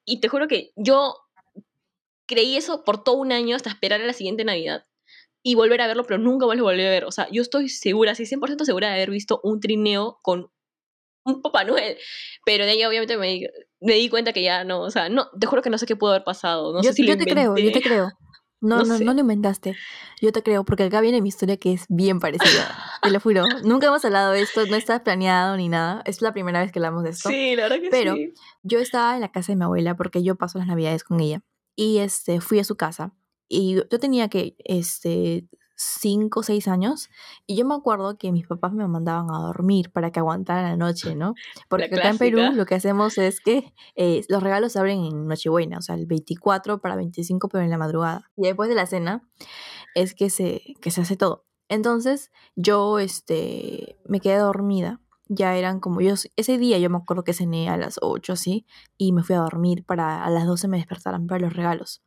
Y 0.05 0.21
te 0.21 0.29
juro 0.29 0.49
que 0.49 0.73
yo 0.77 1.15
creí 2.27 2.57
eso 2.57 2.85
por 2.85 3.03
todo 3.03 3.17
un 3.17 3.33
año 3.33 3.57
hasta 3.57 3.71
esperar 3.71 4.01
a 4.01 4.07
la 4.07 4.13
siguiente 4.13 4.45
Navidad 4.45 4.87
y 5.43 5.55
volver 5.55 5.81
a 5.81 5.87
verlo, 5.87 6.05
pero 6.05 6.19
nunca 6.19 6.47
más 6.47 6.57
lo 6.57 6.65
volví 6.65 6.83
a 6.83 6.91
ver. 6.91 7.05
O 7.05 7.13
sea, 7.13 7.29
yo 7.31 7.43
estoy 7.43 7.69
segura, 7.69 8.15
sí, 8.15 8.25
100% 8.25 8.65
segura 8.65 8.89
de 8.89 8.95
haber 8.95 9.11
visto 9.11 9.41
un 9.43 9.61
trineo 9.61 10.19
con 10.23 10.51
un 11.25 11.43
Papá 11.43 11.65
Noel. 11.65 11.97
Pero 12.45 12.65
de 12.65 12.73
ahí 12.73 12.85
obviamente 12.85 13.17
me 13.17 13.27
di, 13.29 13.47
me 13.81 13.95
di 13.95 14.09
cuenta 14.09 14.33
que 14.33 14.43
ya 14.43 14.65
no, 14.65 14.83
o 14.83 14.91
sea, 14.91 15.09
no, 15.09 15.31
te 15.39 15.47
juro 15.47 15.63
que 15.63 15.71
no 15.71 15.79
sé 15.79 15.87
qué 15.87 15.97
pudo 15.97 16.11
haber 16.11 16.25
pasado. 16.25 16.73
No 16.73 16.83
yo, 16.83 16.91
sé 16.91 16.97
si 16.97 17.07
yo 17.07 17.17
te 17.17 17.25
creo, 17.25 17.57
yo 17.57 17.73
te 17.73 17.81
creo. 17.81 18.13
No, 18.61 18.83
no, 18.83 18.99
no, 18.99 19.15
lo 19.15 19.21
inventaste. 19.21 19.75
Yo 20.21 20.33
te 20.33 20.43
creo, 20.43 20.65
porque 20.65 20.85
acá 20.85 21.01
viene 21.01 21.23
mi 21.23 21.31
historia 21.31 21.57
que 21.57 21.73
es 21.73 21.87
bien 21.89 22.21
parecida. 22.21 22.77
te 23.03 23.11
lo 23.11 23.19
juro. 23.21 23.45
Nunca 23.65 23.87
hemos 23.87 24.05
hablado 24.05 24.33
de 24.33 24.43
esto, 24.43 24.67
no 24.67 24.77
está 24.77 25.03
planeado 25.03 25.57
ni 25.57 25.69
nada. 25.69 26.03
Es 26.05 26.21
la 26.21 26.33
primera 26.33 26.61
vez 26.61 26.71
que 26.71 26.79
hablamos 26.79 27.03
de 27.05 27.11
esto. 27.11 27.31
Sí, 27.31 27.57
la 27.57 27.65
verdad 27.65 27.81
que 27.81 27.89
Pero 27.91 28.15
yo 28.63 28.79
estaba 28.79 29.15
en 29.15 29.23
la 29.23 29.33
casa 29.33 29.53
de 29.53 29.57
mi 29.57 29.65
abuela 29.65 29.97
porque 29.97 30.23
yo 30.23 30.37
paso 30.37 30.59
las 30.59 30.67
navidades 30.67 31.05
con 31.05 31.21
ella. 31.21 31.43
Y 31.75 31.99
este, 31.99 32.41
fui 32.41 32.59
a 32.59 32.65
su 32.65 32.77
casa. 32.77 33.15
Y 33.49 33.75
yo 33.75 33.99
tenía 33.99 34.29
que 34.29 34.57
este, 34.59 35.49
cinco 35.81 36.41
o 36.41 36.43
seis 36.43 36.69
años 36.69 37.09
y 37.47 37.57
yo 37.57 37.65
me 37.65 37.75
acuerdo 37.75 38.19
que 38.19 38.33
mis 38.33 38.47
papás 38.47 38.75
me 38.75 38.87
mandaban 38.87 39.31
a 39.31 39.39
dormir 39.39 39.91
para 39.91 40.11
que 40.11 40.21
aguantara 40.21 40.63
la 40.63 40.77
noche, 40.77 41.15
¿no? 41.15 41.35
Porque 41.69 41.87
acá 41.87 42.11
en 42.11 42.19
Perú 42.19 42.41
lo 42.53 42.67
que 42.67 42.75
hacemos 42.75 43.17
es 43.17 43.41
que 43.41 43.73
eh, 43.97 44.23
los 44.29 44.43
regalos 44.43 44.73
se 44.73 44.79
abren 44.79 45.05
en 45.05 45.27
Nochebuena, 45.27 45.79
o 45.79 45.83
sea, 45.83 45.95
el 45.95 46.05
24 46.07 46.81
para 46.83 46.97
25, 46.97 47.49
pero 47.49 47.65
en 47.65 47.71
la 47.71 47.79
madrugada. 47.79 48.31
Y 48.37 48.43
después 48.43 48.69
de 48.69 48.75
la 48.75 48.85
cena 48.85 49.27
es 49.95 50.15
que 50.15 50.29
se, 50.29 50.61
que 50.83 50.91
se 50.91 51.01
hace 51.01 51.17
todo. 51.17 51.47
Entonces 51.69 52.31
yo 52.57 52.99
este, 52.99 53.99
me 54.07 54.21
quedé 54.21 54.37
dormida. 54.37 55.01
Ya 55.33 55.57
eran 55.57 55.79
como 55.79 56.01
yo, 56.01 56.15
ese 56.37 56.59
día 56.59 56.79
yo 56.79 56.91
me 56.91 56.99
acuerdo 56.99 57.23
que 57.23 57.33
cené 57.33 57.69
a 57.71 57.77
las 57.77 57.99
8 58.03 58.33
así 58.33 58.67
y 58.99 59.13
me 59.13 59.23
fui 59.23 59.37
a 59.37 59.39
dormir 59.39 59.85
para 59.85 60.25
a 60.25 60.31
las 60.31 60.45
12 60.45 60.67
me 60.67 60.77
despertaran 60.77 61.27
para 61.29 61.41
los 61.41 61.53
regalos. 61.55 62.03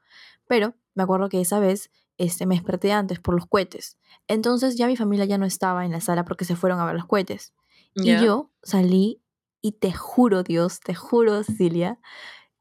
Pero 0.46 0.76
me 0.94 1.04
acuerdo 1.04 1.30
que 1.30 1.40
esa 1.40 1.60
vez 1.60 1.90
este, 2.18 2.46
me 2.46 2.56
desperté 2.56 2.92
antes 2.92 3.20
por 3.20 3.36
los 3.36 3.46
cohetes. 3.48 3.98
Entonces 4.28 4.78
ya 4.78 4.88
mi 4.88 4.96
familia 4.96 5.26
ya 5.26 5.38
no 5.38 5.46
estaba 5.46 5.86
en 5.86 5.92
la 5.92 6.02
sala 6.02 6.26
porque 6.26 6.46
se 6.46 6.56
fueron 6.56 6.80
a 6.80 6.86
ver 6.86 6.96
los 6.96 7.06
cohetes. 7.06 7.54
Y 7.96 8.18
yo 8.18 8.52
salí 8.64 9.22
y 9.62 9.74
te 9.74 9.92
juro, 9.92 10.44
Dios, 10.44 10.80
te 10.80 10.96
juro, 10.96 11.44
Cecilia, 11.44 12.00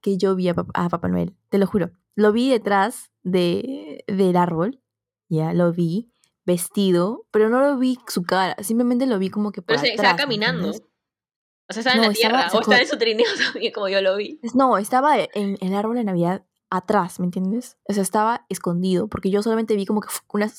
que 0.00 0.18
yo 0.18 0.35
vi 0.37 0.49
a, 0.49 0.54
Papá 0.54 1.09
Noel. 1.09 1.35
Te 1.49 1.59
lo 1.59 1.66
juro. 1.66 1.90
Lo 2.14 2.32
vi 2.32 2.50
detrás 2.50 3.11
de, 3.23 4.04
del 4.06 4.37
árbol 4.37 4.82
ya 5.32 5.54
lo 5.54 5.73
vi 5.73 6.12
vestido, 6.44 7.26
pero 7.30 7.49
no 7.49 7.61
lo 7.61 7.78
vi 7.78 7.99
su 8.06 8.23
cara, 8.23 8.54
simplemente 8.62 9.06
lo 9.06 9.18
vi 9.18 9.30
como 9.30 9.50
que 9.50 9.62
por 9.62 9.76
Pero 9.76 9.80
se 9.80 9.94
estaba 9.94 10.16
caminando. 10.16 10.71
O 10.71 11.73
sea, 11.73 11.80
estaba 11.80 11.97
en 11.97 12.02
la 12.02 12.12
tierra, 12.12 12.49
o 12.52 12.61
estaba 12.61 12.80
en 12.80 12.88
su 12.88 12.99
trineo 12.99 13.26
también, 13.52 13.73
como 13.73 13.88
yo 13.88 14.02
lo 14.02 14.16
vi. 14.16 14.38
No, 14.54 14.76
estaba 14.76 15.16
en 15.18 15.56
el 15.61 15.75
árbol 15.75 15.97
de 15.97 16.04
Navidad 16.04 16.44
atrás, 16.72 17.20
¿me 17.20 17.26
entiendes? 17.26 17.76
O 17.86 17.92
sea, 17.92 18.02
estaba 18.02 18.46
escondido, 18.48 19.06
porque 19.06 19.30
yo 19.30 19.42
solamente 19.42 19.76
vi 19.76 19.84
como 19.84 20.00
que, 20.00 20.08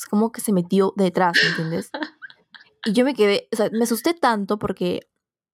como 0.10 0.32
que 0.32 0.42
se 0.42 0.54
metió 0.54 0.94
detrás, 0.96 1.34
¿me 1.42 1.50
entiendes? 1.50 1.90
Y 2.86 2.94
yo 2.94 3.04
me 3.04 3.16
quedé, 3.16 3.48
o 3.52 3.56
sea, 3.56 3.70
me 3.72 3.84
asusté 3.84 4.14
tanto 4.14 4.60
porque, 4.60 5.10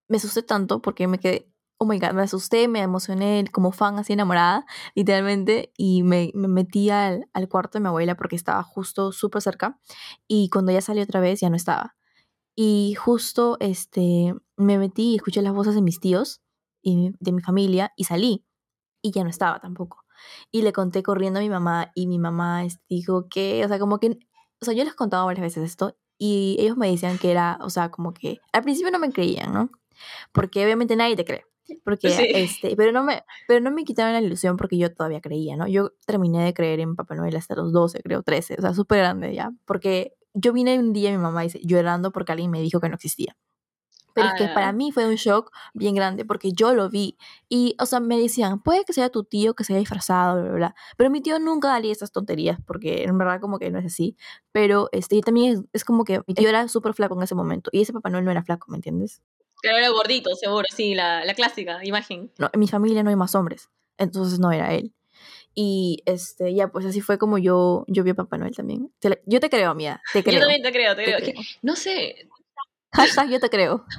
me 0.10 0.18
asusté 0.18 0.44
tanto 0.44 0.82
porque 0.82 1.08
me 1.08 1.18
quedé, 1.18 1.50
oh 1.78 1.86
my 1.86 1.98
god, 1.98 2.12
me 2.12 2.24
asusté, 2.24 2.68
me 2.68 2.82
emocioné 2.82 3.46
como 3.54 3.72
fan 3.72 3.98
así 4.00 4.14
enamorada, 4.14 4.66
literalmente, 4.96 5.72
y 5.78 6.04
me, 6.04 6.32
me 6.34 6.50
metí 6.50 6.90
al, 6.90 7.30
al, 7.34 7.48
cuarto 7.48 7.78
de 7.78 7.84
mi 7.84 7.88
abuela 7.88 8.16
porque 8.16 8.36
estaba 8.36 8.62
justo 8.64 9.14
súper 9.14 9.42
cerca, 9.42 9.80
y 10.28 10.50
cuando 10.50 10.74
ya 10.74 10.82
salió 10.82 11.04
otra 11.04 11.22
vez 11.22 11.40
ya 11.40 11.50
no 11.50 11.56
estaba. 11.56 11.96
Y 12.54 12.96
justo 12.96 13.56
este, 13.62 14.34
me 14.58 14.78
metí 14.78 15.14
y 15.14 15.16
escuché 15.16 15.42
las 15.42 15.54
voces 15.54 15.76
de 15.76 15.82
mis 15.82 16.02
tíos 16.02 16.42
y 16.82 17.12
de 17.20 17.32
mi 17.32 17.42
familia 17.42 17.94
y 17.96 18.04
salí, 18.04 18.46
y 19.02 19.12
ya 19.12 19.24
no 19.24 19.30
estaba 19.30 19.62
tampoco. 19.62 20.04
Y 20.52 20.62
le 20.62 20.74
conté 20.74 21.04
corriendo 21.04 21.40
a 21.40 21.44
mi 21.44 21.50
mamá 21.50 21.92
y 21.96 22.08
mi 22.08 22.20
mamá 22.20 22.64
dijo 22.90 23.28
que, 23.30 23.64
o 23.66 23.68
sea, 23.68 23.80
como 23.80 24.00
que, 24.00 24.20
o 24.62 24.66
sea, 24.66 24.74
yo 24.74 24.84
les 24.84 24.96
contaba 24.96 25.26
varias 25.26 25.44
veces 25.44 25.64
esto 25.64 25.96
y 26.18 26.58
ellos 26.60 26.78
me 26.78 26.90
decían 26.90 27.18
que 27.18 27.32
era, 27.32 27.58
o 27.62 27.70
sea, 27.70 27.92
como 27.92 28.14
que 28.14 28.40
al 28.54 28.64
principio 28.64 28.92
no 28.92 29.00
me 29.00 29.12
creían, 29.12 29.54
¿no? 29.54 29.70
Porque 30.32 30.64
obviamente 30.64 30.96
nadie 30.96 31.16
te 31.16 31.26
cree. 31.26 31.46
Porque, 31.84 32.08
este, 32.34 32.76
pero 32.76 32.92
no 32.92 33.04
me, 33.04 33.24
pero 33.48 33.62
no 33.62 33.72
me 33.72 33.84
quitaron 33.84 34.14
la 34.14 34.22
ilusión 34.22 34.58
porque 34.58 34.78
yo 34.78 34.94
todavía 34.94 35.22
creía, 35.22 35.56
¿no? 35.56 35.68
Yo 35.68 35.92
terminé 36.06 36.44
de 36.44 36.54
creer 36.54 36.80
en 36.80 36.96
Papá 36.96 37.16
Noel 37.16 37.36
hasta 37.36 37.56
los 37.56 37.72
12, 37.72 38.02
creo, 38.02 38.24
13, 38.24 38.56
o 38.58 38.62
sea, 38.62 38.74
súper 38.74 39.00
grande 39.00 39.34
ya. 39.34 39.52
Porque 39.66 40.14
yo 40.34 40.52
vine 40.54 40.80
un 40.80 40.94
día 40.94 41.12
mi 41.12 41.18
mamá 41.18 41.42
dice, 41.42 41.60
llorando 41.64 42.12
porque 42.12 42.32
alguien 42.32 42.52
me 42.52 42.62
dijo 42.62 42.80
que 42.80 42.90
no 42.90 42.96
existía. 42.96 43.38
Pero 44.14 44.28
es 44.28 44.34
que 44.36 44.48
para 44.48 44.70
ah. 44.70 44.74
mí 44.74 44.92
fue 44.92 45.08
un 45.08 45.16
shock 45.16 45.52
bien 45.74 45.96
grande 45.96 46.26
porque 46.26 46.52
yo 46.52 46.74
lo 46.74 46.90
vi. 46.90 47.18
Y, 47.48 47.76
o 47.80 47.86
sea, 47.86 48.00
me 48.00 48.20
decían, 48.20 48.62
puede 48.62 48.86
que 48.86 48.94
sea 48.94 49.10
tu 49.10 49.24
tío 49.24 49.54
que 49.54 49.64
se 49.64 49.74
haya 49.74 49.80
disfrazado, 49.80 50.36
bla, 50.36 50.44
bla, 50.44 50.56
bla. 50.56 50.76
Pero 50.98 51.10
mi 51.10 51.22
tío 51.22 51.40
nunca 51.40 51.76
haría 51.76 51.92
esas 51.92 52.12
tonterías 52.12 52.60
porque 52.66 53.04
en 53.04 53.18
verdad 53.18 53.40
como 53.40 53.60
que 53.60 53.70
no 53.72 53.80
es 53.80 53.86
así. 53.86 54.16
Pero 54.52 54.90
este, 54.92 55.22
también 55.22 55.68
es, 55.74 55.84
como 55.84 56.04
que 56.04 56.22
mi 56.28 56.34
tío 56.34 56.50
era 56.50 56.68
súper 56.68 56.94
flaco 56.94 57.16
en 57.16 57.24
ese 57.24 57.36
momento. 57.36 57.70
Y 57.74 57.82
ese 57.82 57.94
Papá 57.94 58.10
Noel 58.10 58.26
no 58.26 58.32
era 58.32 58.44
flaco, 58.44 58.70
¿me 58.70 58.78
entiendes? 58.78 59.22
Pero 59.62 59.78
era 59.78 59.90
gordito, 59.90 60.36
seguro, 60.36 60.66
sí, 60.74 60.96
la, 60.96 61.26
la 61.26 61.34
clásica 61.34 61.84
imagen. 61.84 62.32
No, 62.38 62.50
en 62.52 62.60
mi 62.60 62.68
familia 62.68 63.04
no 63.04 63.10
hay 63.10 63.16
más 63.16 63.36
hombres. 63.36 63.70
Entonces 63.98 64.40
no 64.40 64.52
era 64.52 64.74
él. 64.74 64.94
Y 65.56 66.04
este, 66.06 66.54
ya, 66.54 66.70
pues 66.70 66.86
así 66.86 67.02
fue 67.02 67.18
como 67.18 67.38
yo, 67.38 67.84
yo 67.88 68.04
vi 68.04 68.12
a 68.12 68.16
Papá 68.16 68.38
Noel 68.38 68.56
también. 68.56 68.92
yo 69.26 69.40
te 69.40 69.50
creo, 69.50 69.76
mía. 69.76 70.02
Te 70.14 70.24
creo. 70.24 70.36
Yo 70.36 70.40
también 70.40 70.62
te 70.62 70.72
creo, 70.72 70.96
te, 70.96 71.04
creo. 71.04 71.34
no 71.62 71.76
sé, 71.76 72.30
Hashtag 72.92 73.30
yo 73.30 73.40
te 73.40 73.50
creo. 73.50 73.86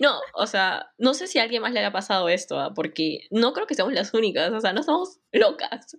No, 0.00 0.20
o 0.32 0.46
sea, 0.46 0.92
no 0.96 1.12
sé 1.12 1.26
si 1.26 1.40
a 1.40 1.42
alguien 1.42 1.60
más 1.60 1.72
le 1.72 1.80
haya 1.80 1.90
pasado 1.90 2.28
esto, 2.28 2.60
¿ah? 2.60 2.72
porque 2.72 3.26
no 3.32 3.52
creo 3.52 3.66
que 3.66 3.74
seamos 3.74 3.92
las 3.92 4.14
únicas, 4.14 4.52
o 4.52 4.60
sea, 4.60 4.72
no 4.72 4.84
somos 4.84 5.18
locas. 5.32 5.96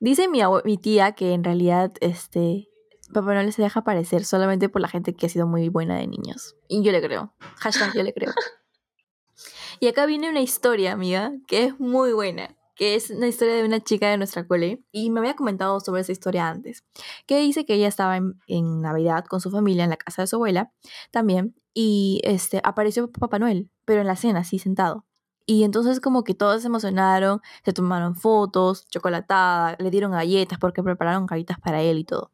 Dice 0.00 0.26
mi, 0.26 0.40
mi 0.64 0.78
tía 0.78 1.12
que 1.12 1.34
en 1.34 1.44
realidad 1.44 1.92
este 2.00 2.70
Papá 3.12 3.34
Noel 3.34 3.52
se 3.52 3.60
deja 3.60 3.80
aparecer 3.80 4.24
solamente 4.24 4.70
por 4.70 4.80
la 4.80 4.88
gente 4.88 5.14
que 5.14 5.26
ha 5.26 5.28
sido 5.28 5.46
muy 5.46 5.68
buena 5.68 5.98
de 5.98 6.06
niños. 6.06 6.56
Y 6.66 6.82
yo 6.82 6.92
le 6.92 7.02
creo. 7.02 7.34
Hashtag 7.58 7.94
yo 7.94 8.02
le 8.02 8.14
creo. 8.14 8.32
y 9.80 9.88
acá 9.88 10.06
viene 10.06 10.30
una 10.30 10.40
historia, 10.40 10.92
amiga, 10.92 11.32
que 11.46 11.64
es 11.64 11.78
muy 11.78 12.12
buena 12.12 12.56
que 12.76 12.94
es 12.94 13.10
una 13.10 13.26
historia 13.26 13.54
de 13.54 13.64
una 13.64 13.82
chica 13.82 14.08
de 14.10 14.18
nuestra 14.18 14.46
cole, 14.46 14.84
y 14.92 15.10
me 15.10 15.20
había 15.20 15.34
comentado 15.34 15.80
sobre 15.80 16.02
esa 16.02 16.12
historia 16.12 16.48
antes, 16.48 16.84
que 17.26 17.40
dice 17.40 17.64
que 17.64 17.74
ella 17.74 17.88
estaba 17.88 18.16
en, 18.16 18.80
Navidad 18.80 19.24
con 19.24 19.40
su 19.40 19.50
familia 19.50 19.84
en 19.84 19.90
la 19.90 19.96
casa 19.96 20.22
de 20.22 20.28
su 20.28 20.36
abuela 20.36 20.72
también, 21.10 21.56
y 21.74 22.20
este, 22.24 22.60
apareció 22.62 23.10
Papá 23.10 23.38
Noel, 23.38 23.70
pero 23.84 24.02
en 24.02 24.06
la 24.06 24.16
cena, 24.16 24.40
así 24.40 24.58
sentado. 24.58 25.04
Y 25.46 25.64
entonces 25.64 26.00
como 26.00 26.24
que 26.24 26.34
todos 26.34 26.62
se 26.62 26.68
emocionaron, 26.68 27.40
se 27.64 27.72
tomaron 27.72 28.16
fotos, 28.16 28.86
chocolatada, 28.88 29.76
le 29.78 29.90
dieron 29.90 30.12
galletas 30.12 30.58
porque 30.58 30.82
prepararon 30.82 31.26
galletas 31.26 31.58
para 31.60 31.82
él 31.82 31.98
y 31.98 32.04
todo. 32.04 32.32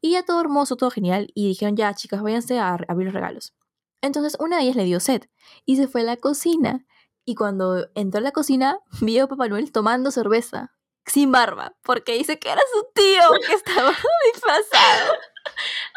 Y 0.00 0.12
ya 0.12 0.24
todo 0.24 0.40
hermoso, 0.40 0.76
todo 0.76 0.90
genial, 0.90 1.28
y 1.34 1.48
dijeron, 1.48 1.76
ya 1.76 1.92
chicas, 1.94 2.22
váyanse 2.22 2.58
a 2.58 2.74
abrir 2.88 3.06
los 3.06 3.14
regalos. 3.14 3.54
Entonces 4.00 4.36
una 4.38 4.58
de 4.58 4.64
ellas 4.64 4.76
le 4.76 4.84
dio 4.84 5.00
sed 5.00 5.22
y 5.64 5.76
se 5.76 5.88
fue 5.88 6.02
a 6.02 6.04
la 6.04 6.16
cocina 6.16 6.86
y 7.26 7.34
cuando 7.34 7.88
entró 7.94 8.20
a 8.20 8.22
la 8.22 8.32
cocina, 8.32 8.78
vio 9.02 9.24
a 9.24 9.26
Papá 9.26 9.48
Noel 9.48 9.70
tomando 9.72 10.10
cerveza, 10.10 10.72
sin 11.04 11.30
barba, 11.30 11.76
porque 11.82 12.14
dice 12.14 12.38
que 12.38 12.50
era 12.50 12.62
su 12.72 12.86
tío 12.94 13.22
que 13.46 13.52
estaba 13.52 13.90
disfrazado. 14.32 15.12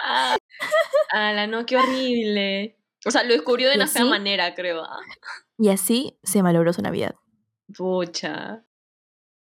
ah, 0.03 0.37
la 1.13 1.47
no, 1.47 1.65
qué 1.65 1.77
horrible. 1.77 2.77
O 3.05 3.11
sea, 3.11 3.23
lo 3.23 3.33
descubrió 3.33 3.69
de 3.69 3.75
una 3.75 3.87
fea 3.87 4.03
manera, 4.05 4.53
creo. 4.55 4.83
Ah. 4.83 4.99
Y 5.57 5.69
así 5.69 6.19
se 6.23 6.43
malogró 6.43 6.73
su 6.73 6.81
Navidad. 6.81 7.15
Pucha. 7.77 8.65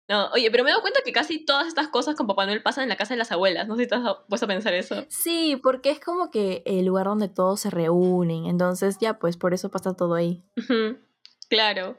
No, 0.09 0.31
oye, 0.33 0.51
pero 0.51 0.65
me 0.65 0.71
he 0.71 0.73
dado 0.73 0.83
cuenta 0.83 1.01
que 1.05 1.13
casi 1.13 1.45
todas 1.45 1.67
estas 1.67 1.89
cosas 1.89 2.17
con 2.17 2.27
Papá 2.27 2.45
Noel 2.47 2.63
pasan 2.63 2.85
en 2.85 2.89
la 2.89 2.97
casa 2.97 3.15
de 3.15 3.19
las 3.19 3.33
abuelas. 3.33 3.69
No 3.69 3.77
sé 3.77 3.85
si 3.85 3.89
te 3.89 3.95
has 3.95 4.17
puesto 4.29 4.47
a 4.47 4.49
pensar 4.49 4.75
eso. 4.75 5.05
Sí, 5.09 5.59
porque 5.63 5.91
es 5.91 6.01
como 6.01 6.31
que 6.31 6.63
el 6.67 6.85
lugar 6.85 7.07
donde 7.07 7.29
todos 7.29 7.61
se 7.61 7.71
reúnen. 7.71 8.47
Entonces, 8.47 8.99
ya, 9.01 9.19
pues 9.19 9.37
por 9.37 9.55
eso 9.55 9.71
pasa 9.71 9.95
todo 9.95 10.15
ahí. 10.15 10.45
Claro. 11.53 11.99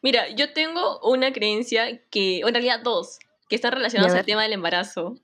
Mira, 0.00 0.28
yo 0.28 0.52
tengo 0.52 1.00
una 1.02 1.32
creencia 1.32 2.00
que, 2.08 2.38
en 2.38 2.54
realidad 2.54 2.80
dos, 2.84 3.18
que 3.48 3.56
están 3.56 3.72
relacionadas 3.72 4.14
al 4.14 4.24
tema 4.24 4.44
del 4.44 4.52
embarazo. 4.52 5.16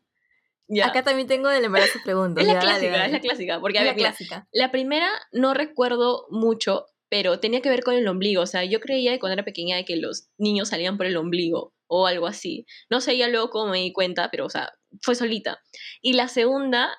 Acá 0.83 1.05
también 1.05 1.29
tengo 1.29 1.49
del 1.49 1.65
embarazo 1.65 2.01
preguntas. 2.05 2.45
Es 2.45 2.53
la 2.53 2.59
clásica, 2.59 3.07
es 3.07 3.13
la 3.13 3.21
clásica. 3.21 3.61
Porque, 3.61 3.79
a 3.79 3.85
ver, 3.85 4.01
la, 4.01 4.49
la 4.51 4.71
primera 4.73 5.09
no 5.31 5.55
recuerdo 5.55 6.27
mucho, 6.29 6.87
pero 7.09 7.39
tenía 7.39 7.61
que 7.61 7.69
ver 7.69 7.85
con 7.85 7.95
el 7.95 8.09
ombligo. 8.09 8.43
O 8.43 8.47
sea, 8.47 8.65
yo 8.65 8.81
creía 8.81 9.13
que 9.13 9.21
cuando 9.21 9.35
era 9.35 9.45
pequeña 9.45 9.77
de 9.77 9.85
que 9.85 9.97
los 9.97 10.29
niños 10.39 10.71
salían 10.71 10.97
por 10.97 11.07
el 11.07 11.17
ombligo 11.17 11.73
o 11.87 12.09
algo 12.09 12.27
así. 12.27 12.67
No 12.91 13.01
sé 13.01 13.17
ya 13.17 13.29
luego 13.29 13.51
cómo 13.51 13.71
me 13.71 13.79
di 13.79 13.93
cuenta, 13.93 14.29
pero, 14.33 14.47
o 14.47 14.51
sea, 14.51 14.73
fue 15.03 15.15
solita. 15.15 15.63
Y 16.03 16.15
la 16.15 16.27
segunda, 16.27 16.91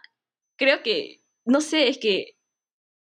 creo 0.56 0.82
que, 0.82 1.20
no 1.44 1.60
sé, 1.60 1.90
es 1.90 1.98
que, 1.98 2.38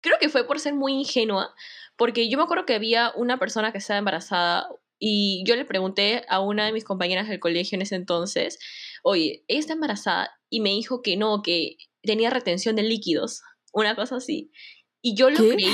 creo 0.05 0.19
que 0.21 0.29
fue 0.29 0.47
por 0.47 0.61
ser 0.61 0.75
muy 0.75 0.93
ingenua, 0.93 1.55
porque 1.97 2.29
yo 2.29 2.37
me 2.37 2.45
acuerdo 2.45 2.67
que 2.67 2.75
había 2.75 3.11
una 3.17 3.39
persona 3.39 3.73
que 3.73 3.79
estaba 3.79 3.99
embarazada 3.99 4.69
y 4.99 5.43
yo 5.47 5.57
le 5.57 5.65
pregunté 5.65 6.25
a 6.29 6.41
una 6.41 6.67
de 6.67 6.73
mis 6.73 6.85
compañeras 6.85 7.27
del 7.27 7.41
colegio 7.41 7.77
en 7.77 7.83
ese 7.83 7.97
entonces, 7.97 8.59
oye, 9.03 9.45
ella 9.49 9.61
está 9.61 9.73
embarazada 9.73 10.31
y 10.51 10.61
me 10.61 10.71
dijo 10.71 11.01
que 11.01 11.17
no, 11.17 11.41
que 11.43 11.79
tenía 12.03 12.29
retención 12.29 12.77
de 12.77 12.83
líquidos, 12.83 13.41
una 13.73 13.97
cosa 13.97 14.17
así. 14.17 14.51
Y 15.01 15.17
yo 15.17 15.31
lo 15.31 15.39
creí, 15.39 15.73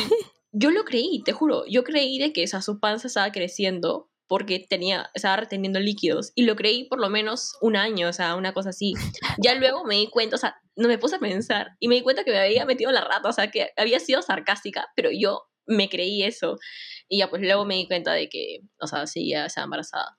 yo 0.53 0.71
lo 0.71 0.85
creí, 0.85 1.23
te 1.25 1.33
juro, 1.33 1.65
yo 1.67 1.83
creí 1.83 2.19
de 2.21 2.33
que 2.33 2.45
esa 2.45 2.63
su 2.63 2.79
panza 2.79 3.09
estaba 3.09 3.33
creciendo 3.33 4.10
porque 4.31 4.61
tenía, 4.61 5.11
estaba 5.13 5.39
reteniendo 5.39 5.81
líquidos. 5.81 6.31
Y 6.37 6.45
lo 6.45 6.55
creí 6.55 6.85
por 6.85 7.01
lo 7.01 7.11
menos 7.11 7.57
un 7.61 7.75
año, 7.75 8.09
o 8.09 8.13
sea, 8.13 8.37
una 8.37 8.55
cosa 8.55 8.69
así. 8.69 8.95
Ya 9.45 9.57
luego 9.57 9.85
me 9.85 9.97
di 9.97 10.07
cuenta, 10.09 10.37
o 10.37 10.39
sea, 10.39 10.55
no 10.77 10.87
me 10.87 10.99
puse 10.99 11.17
a 11.17 11.19
pensar 11.19 11.73
y 11.81 11.89
me 11.89 11.97
di 11.97 12.03
cuenta 12.03 12.23
que 12.23 12.31
me 12.31 12.39
había 12.39 12.65
metido 12.65 12.93
la 12.93 13.01
rata, 13.01 13.29
o 13.29 13.33
sea, 13.33 13.51
que 13.51 13.71
había 13.77 13.99
sido 13.99 14.23
sarcástica, 14.23 14.87
pero 14.95 15.11
yo 15.13 15.43
me 15.67 15.89
creí 15.89 16.23
eso. 16.23 16.59
Y 17.09 17.19
ya, 17.19 17.29
pues 17.29 17.43
luego 17.43 17.65
me 17.65 17.75
di 17.75 17.89
cuenta 17.89 18.13
de 18.13 18.29
que, 18.29 18.61
o 18.79 18.87
sea, 18.87 19.09
sí, 19.09 19.29
ya 19.29 19.47
estaba 19.47 19.65
embarazada. 19.65 20.17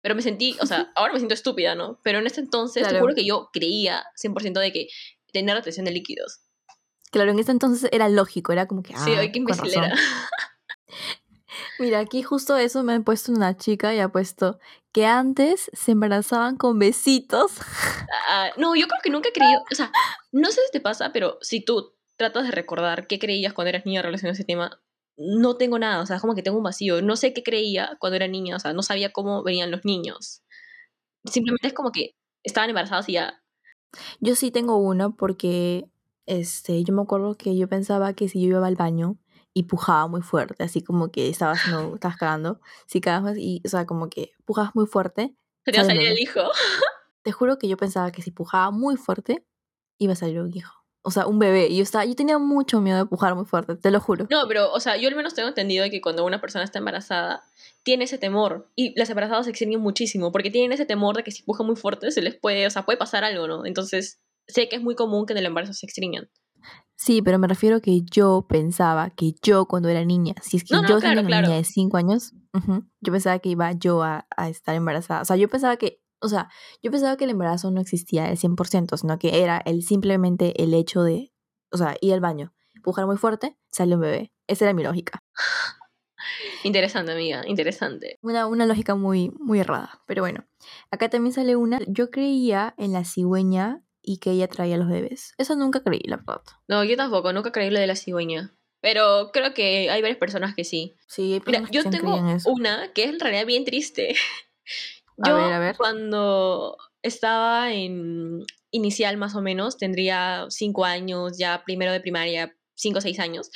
Pero 0.00 0.16
me 0.16 0.22
sentí, 0.22 0.56
o 0.60 0.66
sea, 0.66 0.90
ahora 0.96 1.12
me 1.12 1.20
siento 1.20 1.34
estúpida, 1.34 1.76
¿no? 1.76 2.00
Pero 2.02 2.18
en 2.18 2.26
ese 2.26 2.40
entonces, 2.40 2.88
te 2.88 2.98
juro 2.98 3.14
que 3.14 3.24
yo 3.24 3.48
creía 3.52 4.02
100% 4.20 4.58
de 4.58 4.72
que 4.72 4.88
tenía 5.32 5.54
retención 5.54 5.84
de 5.84 5.92
líquidos. 5.92 6.40
Claro, 7.12 7.30
en 7.30 7.38
ese 7.38 7.52
entonces 7.52 7.88
era 7.92 8.08
lógico, 8.08 8.50
era 8.52 8.66
como 8.66 8.82
que. 8.82 8.96
sí, 8.96 9.12
hay 9.12 9.30
que 9.30 9.38
Mira, 11.78 12.00
aquí 12.00 12.22
justo 12.22 12.56
eso 12.56 12.82
me 12.82 12.94
ha 12.94 13.00
puesto 13.00 13.32
una 13.32 13.56
chica 13.56 13.94
y 13.94 14.00
ha 14.00 14.08
puesto 14.08 14.58
que 14.92 15.06
antes 15.06 15.70
se 15.72 15.92
embarazaban 15.92 16.56
con 16.56 16.78
besitos. 16.78 17.52
Ah, 18.28 18.50
no, 18.56 18.76
yo 18.76 18.86
creo 18.86 19.00
que 19.02 19.10
nunca 19.10 19.30
he 19.30 19.32
creído, 19.32 19.62
o 19.70 19.74
sea, 19.74 19.90
no 20.32 20.50
sé 20.50 20.60
si 20.66 20.72
te 20.72 20.80
pasa, 20.80 21.12
pero 21.12 21.38
si 21.40 21.64
tú 21.64 21.94
tratas 22.16 22.44
de 22.44 22.50
recordar 22.50 23.06
qué 23.06 23.18
creías 23.18 23.52
cuando 23.52 23.70
eras 23.70 23.86
niña 23.86 24.02
relacionado 24.02 24.32
a 24.32 24.34
ese 24.34 24.44
tema, 24.44 24.80
no 25.16 25.56
tengo 25.56 25.78
nada, 25.78 26.02
o 26.02 26.06
sea, 26.06 26.20
como 26.20 26.34
que 26.34 26.42
tengo 26.42 26.58
un 26.58 26.64
vacío. 26.64 27.02
No 27.02 27.16
sé 27.16 27.32
qué 27.32 27.42
creía 27.42 27.96
cuando 27.98 28.16
era 28.16 28.28
niña, 28.28 28.56
o 28.56 28.58
sea, 28.58 28.72
no 28.72 28.82
sabía 28.82 29.12
cómo 29.12 29.42
venían 29.42 29.70
los 29.70 29.84
niños. 29.84 30.42
Simplemente 31.24 31.68
es 31.68 31.74
como 31.74 31.90
que 31.90 32.14
estaban 32.42 32.70
embarazados 32.70 33.08
y 33.08 33.12
ya. 33.12 33.42
Yo 34.20 34.34
sí 34.36 34.50
tengo 34.50 34.76
uno 34.76 35.16
porque 35.16 35.88
este, 36.26 36.82
yo 36.84 36.94
me 36.94 37.02
acuerdo 37.02 37.36
que 37.36 37.56
yo 37.56 37.68
pensaba 37.68 38.14
que 38.14 38.28
si 38.28 38.40
yo 38.40 38.48
iba 38.48 38.66
al 38.66 38.76
baño 38.76 39.18
y 39.54 39.64
pujaba 39.64 40.06
muy 40.08 40.22
fuerte, 40.22 40.62
así 40.62 40.82
como 40.82 41.10
que 41.10 41.28
estabas, 41.28 41.68
no, 41.68 41.94
estabas 41.94 42.16
cagando, 42.16 42.60
si 42.86 43.00
cagabas 43.00 43.36
y, 43.38 43.62
o 43.64 43.68
sea, 43.68 43.86
como 43.86 44.08
que 44.08 44.32
pujabas 44.44 44.74
muy 44.74 44.86
fuerte. 44.86 45.34
Te 45.64 45.72
iba 45.72 45.82
a 45.82 45.86
salir 45.86 46.08
el 46.08 46.18
hijo. 46.18 46.40
Te 47.22 47.32
juro 47.32 47.58
que 47.58 47.68
yo 47.68 47.76
pensaba 47.76 48.10
que 48.10 48.22
si 48.22 48.30
pujaba 48.30 48.70
muy 48.70 48.96
fuerte, 48.96 49.46
iba 49.98 50.14
a 50.14 50.16
salir 50.16 50.40
un 50.40 50.52
hijo 50.54 50.82
o 51.02 51.10
sea, 51.10 51.26
un 51.26 51.38
bebé. 51.38 51.66
Y 51.68 51.76
yo, 51.76 51.82
estaba, 51.82 52.04
yo 52.04 52.14
tenía 52.14 52.38
mucho 52.38 52.80
miedo 52.80 52.98
de 52.98 53.06
pujar 53.06 53.34
muy 53.34 53.44
fuerte, 53.44 53.76
te 53.76 53.90
lo 53.90 54.00
juro. 54.00 54.26
No, 54.30 54.46
pero, 54.48 54.72
o 54.72 54.80
sea, 54.80 54.96
yo 54.96 55.08
al 55.08 55.16
menos 55.16 55.34
tengo 55.34 55.48
entendido 55.48 55.88
que 55.90 56.00
cuando 56.00 56.24
una 56.24 56.40
persona 56.40 56.64
está 56.64 56.78
embarazada, 56.78 57.42
tiene 57.82 58.04
ese 58.04 58.18
temor. 58.18 58.70
Y 58.76 58.98
las 58.98 59.10
embarazadas 59.10 59.46
se 59.46 59.50
extrañan 59.50 59.80
muchísimo, 59.80 60.32
porque 60.32 60.50
tienen 60.50 60.72
ese 60.72 60.86
temor 60.86 61.16
de 61.16 61.24
que 61.24 61.32
si 61.32 61.42
puja 61.42 61.64
muy 61.64 61.76
fuerte 61.76 62.10
se 62.12 62.22
les 62.22 62.36
puede, 62.36 62.66
o 62.66 62.70
sea, 62.70 62.84
puede 62.84 62.98
pasar 62.98 63.24
algo, 63.24 63.46
¿no? 63.48 63.66
Entonces, 63.66 64.20
sé 64.46 64.68
que 64.68 64.76
es 64.76 64.82
muy 64.82 64.94
común 64.94 65.26
que 65.26 65.32
en 65.32 65.38
el 65.38 65.46
embarazo 65.46 65.74
se 65.74 65.86
extingan. 65.86 66.30
Sí, 66.96 67.20
pero 67.20 67.38
me 67.38 67.48
refiero 67.48 67.80
que 67.80 68.02
yo 68.02 68.46
pensaba 68.48 69.10
que 69.10 69.34
yo 69.42 69.66
cuando 69.66 69.88
era 69.88 70.04
niña, 70.04 70.34
si 70.40 70.58
es 70.58 70.64
que 70.64 70.74
yo 70.88 70.98
era 70.98 71.20
una 71.20 71.22
niña 71.22 71.56
de 71.56 71.64
5 71.64 71.96
años, 71.96 72.32
yo 73.00 73.12
pensaba 73.12 73.38
que 73.40 73.48
iba 73.48 73.72
yo 73.72 74.04
a, 74.04 74.26
a, 74.36 74.48
estar 74.48 74.76
embarazada. 74.76 75.22
O 75.22 75.24
sea, 75.24 75.34
yo 75.36 75.48
pensaba 75.48 75.76
que, 75.76 76.00
o 76.20 76.28
sea, 76.28 76.48
yo 76.80 76.92
pensaba 76.92 77.16
que 77.16 77.24
el 77.24 77.30
embarazo 77.30 77.72
no 77.72 77.80
existía 77.80 78.26
al 78.26 78.36
100%, 78.36 78.96
sino 78.96 79.18
que 79.18 79.42
era 79.42 79.60
el 79.64 79.82
simplemente 79.82 80.62
el 80.62 80.74
hecho 80.74 81.02
de, 81.02 81.32
o 81.72 81.76
sea, 81.76 81.96
ir 82.00 82.14
al 82.14 82.20
baño, 82.20 82.54
empujar 82.74 83.06
muy 83.06 83.16
fuerte, 83.16 83.58
sale 83.72 83.96
un 83.96 84.02
bebé. 84.02 84.32
Esa 84.46 84.66
era 84.66 84.74
mi 84.74 84.84
lógica. 84.84 85.18
Interesante, 86.62 87.10
amiga, 87.12 87.42
interesante. 87.46 88.18
Una, 88.22 88.46
una 88.46 88.66
lógica 88.66 88.94
muy, 88.94 89.32
muy 89.40 89.58
errada, 89.58 90.00
pero 90.06 90.22
bueno. 90.22 90.44
Acá 90.92 91.08
también 91.08 91.32
sale 91.32 91.56
una, 91.56 91.80
yo 91.88 92.10
creía 92.10 92.74
en 92.78 92.92
la 92.92 93.04
cigüeña 93.04 93.82
y 94.02 94.18
que 94.18 94.32
ella 94.32 94.48
traía 94.48 94.74
a 94.74 94.78
los 94.78 94.88
bebés. 94.88 95.34
Eso 95.38 95.56
nunca 95.56 95.82
creí, 95.82 96.02
la 96.04 96.16
verdad. 96.16 96.42
No, 96.68 96.84
yo 96.84 96.96
tampoco, 96.96 97.32
nunca 97.32 97.52
creí 97.52 97.70
lo 97.70 97.80
de 97.80 97.86
la 97.86 97.96
cigüeña. 97.96 98.54
Pero 98.80 99.30
creo 99.32 99.54
que 99.54 99.90
hay 99.90 100.02
varias 100.02 100.18
personas 100.18 100.56
que 100.56 100.64
sí. 100.64 100.96
Sí, 101.06 101.40
Mira, 101.46 101.62
yo 101.70 101.88
tengo 101.88 102.20
una 102.46 102.92
que 102.92 103.04
es 103.04 103.10
en 103.10 103.20
realidad 103.20 103.46
bien 103.46 103.64
triste. 103.64 104.14
Yo, 105.18 105.36
a 105.36 105.44
ver, 105.44 105.52
a 105.52 105.58
ver. 105.60 105.76
cuando 105.76 106.76
estaba 107.02 107.72
en 107.72 108.40
inicial 108.72 109.18
más 109.18 109.36
o 109.36 109.42
menos, 109.42 109.76
tendría 109.76 110.46
cinco 110.48 110.84
años, 110.84 111.38
ya 111.38 111.62
primero 111.64 111.92
de 111.92 112.00
primaria, 112.00 112.56
cinco 112.74 112.98
o 112.98 113.02
seis 113.02 113.20
años. 113.20 113.50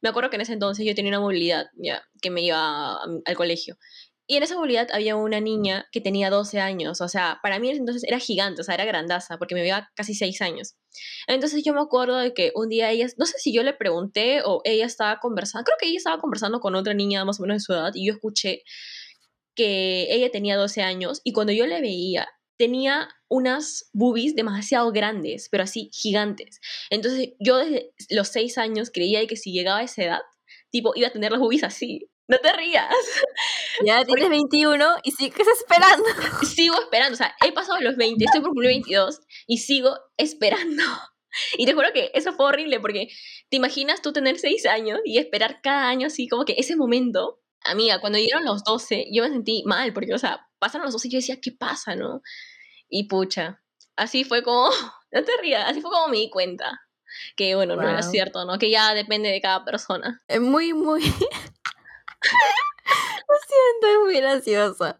Me 0.00 0.08
acuerdo 0.08 0.30
que 0.30 0.36
en 0.36 0.42
ese 0.42 0.54
entonces 0.54 0.84
yo 0.84 0.94
tenía 0.94 1.10
una 1.10 1.20
movilidad, 1.20 1.66
ya, 1.76 2.02
que 2.20 2.30
me 2.30 2.42
iba 2.42 2.98
al 3.24 3.36
colegio. 3.36 3.76
Y 4.26 4.36
en 4.36 4.44
esa 4.44 4.56
movilidad 4.56 4.88
había 4.92 5.16
una 5.16 5.40
niña 5.40 5.88
que 5.90 6.00
tenía 6.00 6.30
12 6.30 6.60
años, 6.60 7.00
o 7.00 7.08
sea, 7.08 7.40
para 7.42 7.58
mí 7.58 7.70
entonces 7.70 8.04
era 8.04 8.18
gigante, 8.18 8.60
o 8.60 8.64
sea, 8.64 8.74
era 8.74 8.84
grandaza, 8.84 9.36
porque 9.36 9.54
me 9.54 9.62
veía 9.62 9.90
casi 9.96 10.14
6 10.14 10.40
años. 10.42 10.76
Entonces 11.26 11.62
yo 11.64 11.74
me 11.74 11.80
acuerdo 11.80 12.18
de 12.18 12.32
que 12.32 12.52
un 12.54 12.68
día 12.68 12.90
ella, 12.90 13.08
no 13.18 13.26
sé 13.26 13.38
si 13.38 13.52
yo 13.52 13.62
le 13.62 13.72
pregunté 13.74 14.42
o 14.44 14.60
ella 14.64 14.86
estaba 14.86 15.18
conversando, 15.20 15.64
creo 15.64 15.76
que 15.80 15.88
ella 15.88 15.98
estaba 15.98 16.18
conversando 16.20 16.60
con 16.60 16.74
otra 16.74 16.94
niña 16.94 17.24
más 17.24 17.40
o 17.40 17.42
menos 17.42 17.56
de 17.56 17.60
su 17.60 17.72
edad 17.72 17.92
y 17.94 18.06
yo 18.06 18.14
escuché 18.14 18.62
que 19.54 20.06
ella 20.14 20.30
tenía 20.30 20.56
12 20.56 20.82
años 20.82 21.20
y 21.24 21.32
cuando 21.32 21.52
yo 21.52 21.66
le 21.66 21.80
veía, 21.80 22.28
tenía 22.58 23.08
unas 23.28 23.90
boobies 23.92 24.36
demasiado 24.36 24.92
grandes, 24.92 25.48
pero 25.50 25.64
así 25.64 25.90
gigantes. 25.92 26.60
Entonces 26.90 27.30
yo 27.40 27.58
desde 27.58 27.92
los 28.10 28.28
6 28.28 28.56
años 28.58 28.90
creía 28.92 29.26
que 29.26 29.36
si 29.36 29.52
llegaba 29.52 29.80
a 29.80 29.84
esa 29.84 30.04
edad, 30.04 30.20
tipo, 30.70 30.92
iba 30.94 31.08
a 31.08 31.12
tener 31.12 31.32
las 31.32 31.40
boobies 31.40 31.64
así. 31.64 32.08
No 32.28 32.38
te 32.38 32.52
rías. 32.52 32.94
Ya 33.84 34.04
tienes 34.04 34.28
21 34.28 34.96
y 35.02 35.12
sigues 35.12 35.48
esperando. 35.48 36.04
Sigo 36.46 36.78
esperando, 36.80 37.14
o 37.14 37.16
sea, 37.16 37.34
he 37.44 37.52
pasado 37.52 37.80
los 37.80 37.96
20, 37.96 38.24
estoy 38.24 38.40
por 38.40 38.50
cumplir 38.50 38.68
22 38.68 39.20
y 39.46 39.58
sigo 39.58 39.96
esperando. 40.16 40.82
Y 41.56 41.64
te 41.64 41.72
juro 41.72 41.88
que 41.94 42.10
eso 42.12 42.34
fue 42.34 42.44
horrible 42.44 42.78
porque 42.78 43.08
te 43.48 43.56
imaginas 43.56 44.02
tú 44.02 44.12
tener 44.12 44.38
6 44.38 44.66
años 44.66 45.00
y 45.02 45.16
esperar 45.16 45.60
cada 45.62 45.88
año 45.88 46.08
así, 46.08 46.28
como 46.28 46.44
que 46.44 46.54
ese 46.58 46.76
momento. 46.76 47.40
Amiga, 47.64 48.00
cuando 48.00 48.18
llegaron 48.18 48.44
los 48.44 48.64
12, 48.64 49.06
yo 49.10 49.22
me 49.22 49.30
sentí 49.30 49.62
mal 49.64 49.94
porque, 49.94 50.12
o 50.12 50.18
sea, 50.18 50.46
pasaron 50.58 50.84
los 50.84 50.92
12 50.92 51.08
y 51.08 51.10
yo 51.12 51.18
decía, 51.18 51.40
¿qué 51.40 51.52
pasa, 51.52 51.96
no? 51.96 52.20
Y 52.90 53.04
pucha, 53.04 53.62
así 53.96 54.24
fue 54.24 54.42
como, 54.42 54.68
no 55.10 55.24
te 55.24 55.32
rías, 55.40 55.70
así 55.70 55.80
fue 55.80 55.90
como 55.90 56.08
me 56.08 56.18
di 56.18 56.28
cuenta. 56.28 56.82
Que 57.34 57.54
bueno, 57.54 57.76
no 57.76 57.88
era 57.88 58.02
cierto, 58.02 58.44
¿no? 58.44 58.58
Que 58.58 58.70
ya 58.70 58.92
depende 58.92 59.30
de 59.30 59.40
cada 59.40 59.64
persona. 59.64 60.22
Es 60.28 60.40
muy, 60.40 60.74
muy... 60.74 61.02
Lo 63.28 63.34
siento, 63.46 63.86
es 63.86 64.04
muy 64.04 64.16
graciosa. 64.20 64.98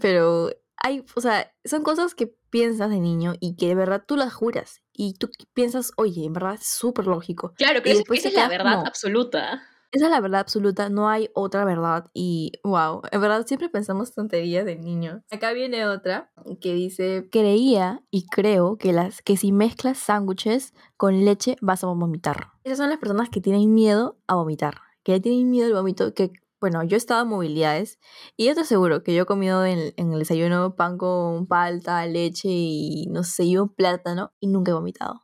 Pero 0.00 0.50
hay, 0.76 1.04
o 1.14 1.20
sea, 1.20 1.52
son 1.64 1.82
cosas 1.82 2.14
que 2.14 2.34
piensas 2.50 2.90
de 2.90 3.00
niño 3.00 3.34
y 3.40 3.56
que 3.56 3.68
de 3.68 3.74
verdad 3.74 4.04
tú 4.06 4.16
las 4.16 4.32
juras. 4.32 4.82
Y 4.92 5.14
tú 5.14 5.30
piensas, 5.54 5.92
oye, 5.96 6.24
en 6.24 6.32
verdad 6.32 6.54
es 6.54 6.66
súper 6.66 7.06
lógico. 7.06 7.54
Claro, 7.56 7.82
que 7.82 7.92
esa 7.92 8.28
es 8.28 8.34
la 8.34 8.48
verdad 8.48 8.86
absoluta. 8.86 9.62
Esa 9.92 10.06
es 10.06 10.10
la 10.10 10.20
verdad 10.20 10.40
absoluta, 10.40 10.88
no 10.88 11.10
hay 11.10 11.28
otra 11.34 11.66
verdad. 11.66 12.06
Y 12.14 12.52
wow, 12.64 13.02
en 13.10 13.20
verdad 13.20 13.46
siempre 13.46 13.68
pensamos 13.68 14.14
tonterías 14.14 14.64
de 14.64 14.76
niño. 14.76 15.22
Acá 15.30 15.52
viene 15.52 15.86
otra 15.86 16.32
que 16.62 16.72
dice: 16.72 17.28
Creía 17.30 18.02
y 18.10 18.26
creo 18.26 18.78
que, 18.78 18.94
las, 18.94 19.20
que 19.20 19.36
si 19.36 19.52
mezclas 19.52 19.98
sándwiches 19.98 20.72
con 20.96 21.26
leche 21.26 21.56
vas 21.60 21.84
a 21.84 21.88
vomitar. 21.88 22.52
Esas 22.64 22.78
son 22.78 22.88
las 22.88 22.98
personas 22.98 23.28
que 23.28 23.42
tienen 23.42 23.74
miedo 23.74 24.18
a 24.26 24.34
vomitar. 24.34 24.80
Que 25.02 25.20
tienen 25.20 25.50
miedo 25.50 25.66
al 25.66 25.74
vómito, 25.74 26.14
que 26.14 26.32
bueno, 26.62 26.84
yo 26.84 26.94
he 26.94 26.98
estado 26.98 27.22
en 27.22 27.28
movilidades 27.28 27.98
y 28.36 28.46
yo 28.46 28.54
te 28.54 28.60
aseguro 28.60 29.02
que 29.02 29.12
yo 29.14 29.24
he 29.24 29.26
comido 29.26 29.64
en, 29.66 29.92
el 29.96 30.18
desayuno 30.20 30.76
pan 30.76 30.96
con 30.96 31.48
palta, 31.48 32.06
leche 32.06 32.48
y 32.48 33.08
no 33.10 33.24
sé, 33.24 33.44
y 33.46 33.56
un 33.56 33.68
plátano 33.68 34.32
y 34.38 34.46
nunca 34.46 34.70
he 34.70 34.74
vomitado. 34.74 35.22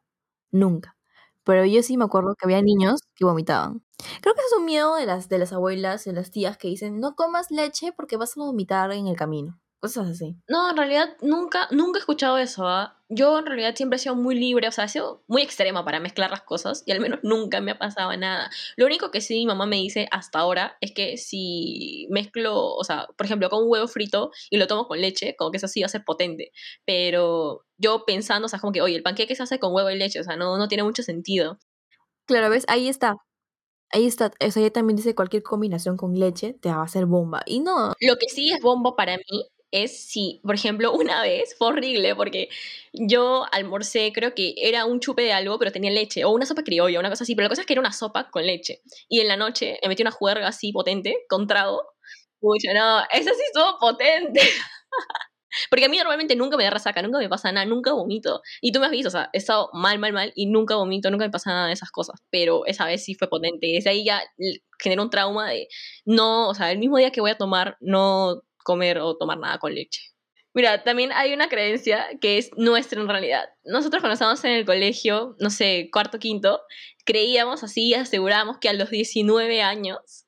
Nunca. 0.51 0.97
Pero 1.45 1.65
yo 1.65 1.83
sí 1.85 1.97
me 1.97 2.07
acuerdo 2.07 2.35
que 2.35 2.47
había 2.47 2.61
niños 2.61 3.03
que 3.15 3.25
vomitaban. 3.25 3.85
Creo 4.21 4.35
que 4.35 4.41
es 4.41 4.53
un 4.59 4.65
miedo 4.65 4.97
de 4.97 5.07
las, 5.07 5.29
de 5.29 5.39
las 5.39 5.53
abuelas, 5.53 6.05
de 6.05 6.13
las 6.13 6.33
tías 6.33 6.59
que 6.59 6.67
dicen, 6.69 6.99
no 6.99 7.15
comas 7.15 7.53
leche 7.53 7.93
porque 7.93 8.17
vas 8.17 8.37
a 8.37 8.41
vomitar 8.41 8.91
en 8.91 9.07
el 9.07 9.17
camino. 9.17 9.61
Cosas 9.81 10.09
así. 10.09 10.35
No, 10.49 10.71
en 10.71 10.77
realidad 10.77 11.17
nunca, 11.23 11.69
nunca 11.71 11.99
he 11.99 12.01
escuchado 12.01 12.37
eso. 12.39 12.67
¿ah? 12.67 13.01
Yo 13.09 13.39
en 13.39 13.47
realidad 13.47 13.77
siempre 13.77 13.97
he 13.97 14.01
sido 14.01 14.17
muy 14.17 14.35
libre, 14.35 14.67
o 14.67 14.73
sea, 14.73 14.85
he 14.87 14.89
sido 14.89 15.23
muy 15.29 15.41
extrema 15.43 15.85
para 15.85 16.01
mezclar 16.01 16.33
las 16.33 16.43
cosas 16.43 16.83
y 16.85 16.91
al 16.91 16.99
menos 16.99 17.21
nunca 17.23 17.61
me 17.61 17.71
ha 17.71 17.79
pasado 17.79 18.15
nada. 18.17 18.51
Lo 18.77 18.87
único 18.87 19.13
que 19.13 19.21
sí 19.21 19.35
mi 19.35 19.47
mamá 19.47 19.67
me 19.67 19.77
dice 19.77 20.09
hasta 20.11 20.41
ahora 20.41 20.77
es 20.81 20.93
que 20.93 21.17
si 21.17 22.09
mezclo, 22.11 22.75
o 22.75 22.83
sea, 22.83 23.07
por 23.17 23.27
ejemplo, 23.27 23.49
con 23.51 23.63
un 23.63 23.71
huevo 23.71 23.87
frito 23.87 24.33
y 24.51 24.57
lo 24.57 24.67
tomo 24.67 24.89
con 24.89 25.01
leche, 25.01 25.37
como 25.37 25.53
que 25.53 25.59
eso 25.59 25.69
sí 25.69 25.81
va 25.81 25.87
a 25.87 25.91
ser 25.91 26.05
potente. 26.05 26.51
Pero 26.85 27.65
yo 27.77 28.05
pensando, 28.05 28.47
o 28.47 28.49
sea, 28.49 28.59
como 28.59 28.73
que, 28.73 28.83
oye, 28.83 28.97
el 28.97 29.05
panqueque 29.05 29.37
se 29.37 29.45
hace 29.45 29.61
con 29.61 29.73
huevo 29.73 29.91
y 29.91 29.97
leche, 29.97 30.19
o 30.19 30.25
sea, 30.25 30.37
no, 30.37 30.59
no 30.59 30.67
tiene 30.67 30.83
mucho 30.83 31.05
sentido. 31.05 31.59
Claro, 32.27 32.51
ves, 32.51 32.65
ahí 32.67 32.89
está. 32.89 33.15
Ahí 33.91 34.07
está, 34.07 34.33
o 34.45 34.51
sea, 34.51 34.61
ella 34.61 34.73
también 34.73 34.97
dice 34.97 35.15
cualquier 35.15 35.43
combinación 35.43 35.97
con 35.97 36.15
leche 36.15 36.55
te 36.61 36.69
va 36.69 36.77
a 36.81 36.85
hacer 36.85 37.07
bomba. 37.07 37.43
Y 37.47 37.61
no. 37.61 37.95
Lo 38.01 38.17
que 38.17 38.29
sí 38.29 38.51
es 38.53 38.61
bomba 38.61 38.97
para 38.97 39.17
mí 39.17 39.49
es 39.71 40.09
si, 40.09 40.41
por 40.43 40.55
ejemplo, 40.55 40.93
una 40.93 41.23
vez 41.23 41.55
fue 41.59 41.69
horrible 41.69 42.15
porque 42.17 42.49
yo 42.93 43.47
almorcé, 43.53 44.13
creo 44.13 44.35
que 44.35 44.55
era 44.57 44.85
un 44.87 45.01
chupe 45.01 45.23
de 45.23 45.33
algo, 45.33 45.59
pero 45.59 45.73
tenía 45.73 45.91
leche, 45.91 46.25
o 46.25 46.31
una 46.31 46.47
sopa 46.47 46.63
criolla, 46.63 47.01
una 47.01 47.11
cosa 47.11 47.25
así, 47.25 47.35
pero 47.35 47.45
la 47.45 47.51
cosa 47.51 47.63
es 47.63 47.67
que 47.67 47.75
era 47.75 47.81
una 47.81 47.93
sopa 47.93 48.31
con 48.31 48.47
leche. 48.47 48.83
Y 49.09 49.21
en 49.21 49.29
la 49.29 49.37
noche 49.37 49.79
me 49.83 49.89
metí 49.89 50.03
una 50.03 50.11
juerga 50.11 50.49
así 50.49 50.73
potente, 50.73 51.25
con 51.29 51.47
trago. 51.47 51.83
Pucha, 52.41 52.73
no, 52.75 53.01
esa 53.13 53.31
sí 53.35 53.43
estuvo 53.47 53.79
potente. 53.81 54.41
Porque 55.71 55.87
a 55.87 55.89
mí 55.89 55.97
normalmente 55.97 56.37
nunca 56.37 56.57
me 56.57 56.65
da 56.65 56.71
resaca, 56.71 57.03
nunca 57.03 57.19
me 57.19 57.29
pasa 57.29 57.51
nada, 57.53 57.67
nunca 57.67 57.93
vomito. 57.93 58.43
Y 58.61 58.73
tú 58.73 58.81
me 58.81 58.87
has 58.87 58.93
visto, 58.93 59.09
o 59.09 59.11
sea, 59.11 59.31
he 59.33 59.39
estado 59.39 59.71
mal, 59.73 59.99
mal, 59.99 60.13
mal 60.13 60.33
y 60.35 60.47
nunca 60.47 60.77
vomito, 60.77 61.11
nunca 61.11 61.25
me 61.25 61.31
pasa 61.31 61.51
nada 61.51 61.67
de 61.67 61.73
esas 61.73 61.91
cosas. 61.91 62.21
Pero 62.31 62.67
esa 62.67 62.85
vez 62.87 63.05
sí 63.05 63.15
fue 63.15 63.29
potente. 63.29 63.67
Y 63.67 63.75
desde 63.75 63.91
ahí 63.91 64.05
ya 64.05 64.23
generó 64.79 65.03
un 65.03 65.11
trauma 65.11 65.49
de 65.51 65.69
no, 66.05 66.49
o 66.49 66.55
sea, 66.55 66.71
el 66.71 66.79
mismo 66.79 66.99
día 66.99 67.11
que 67.11 67.21
voy 67.21 67.31
a 67.31 67.39
tomar, 67.39 67.77
no 67.81 68.43
comer 68.65 68.99
o 68.99 69.17
tomar 69.17 69.39
nada 69.39 69.59
con 69.59 69.75
leche. 69.75 70.01
Mira, 70.55 70.83
también 70.83 71.13
hay 71.13 71.33
una 71.33 71.49
creencia 71.49 72.09
que 72.21 72.39
es 72.39 72.51
nuestra 72.57 73.01
en 73.01 73.09
realidad. 73.09 73.45
Nosotros 73.65 74.01
cuando 74.01 74.15
estábamos 74.15 74.43
en 74.45 74.53
el 74.53 74.65
colegio, 74.65 75.37
no 75.39 75.51
sé, 75.51 75.89
cuarto, 75.93 76.19
quinto, 76.19 76.61
creíamos 77.05 77.63
así, 77.63 77.95
asegurábamos 77.95 78.59
que 78.59 78.69
a 78.69 78.73
los 78.73 78.91
19 78.91 79.63
años 79.63 80.27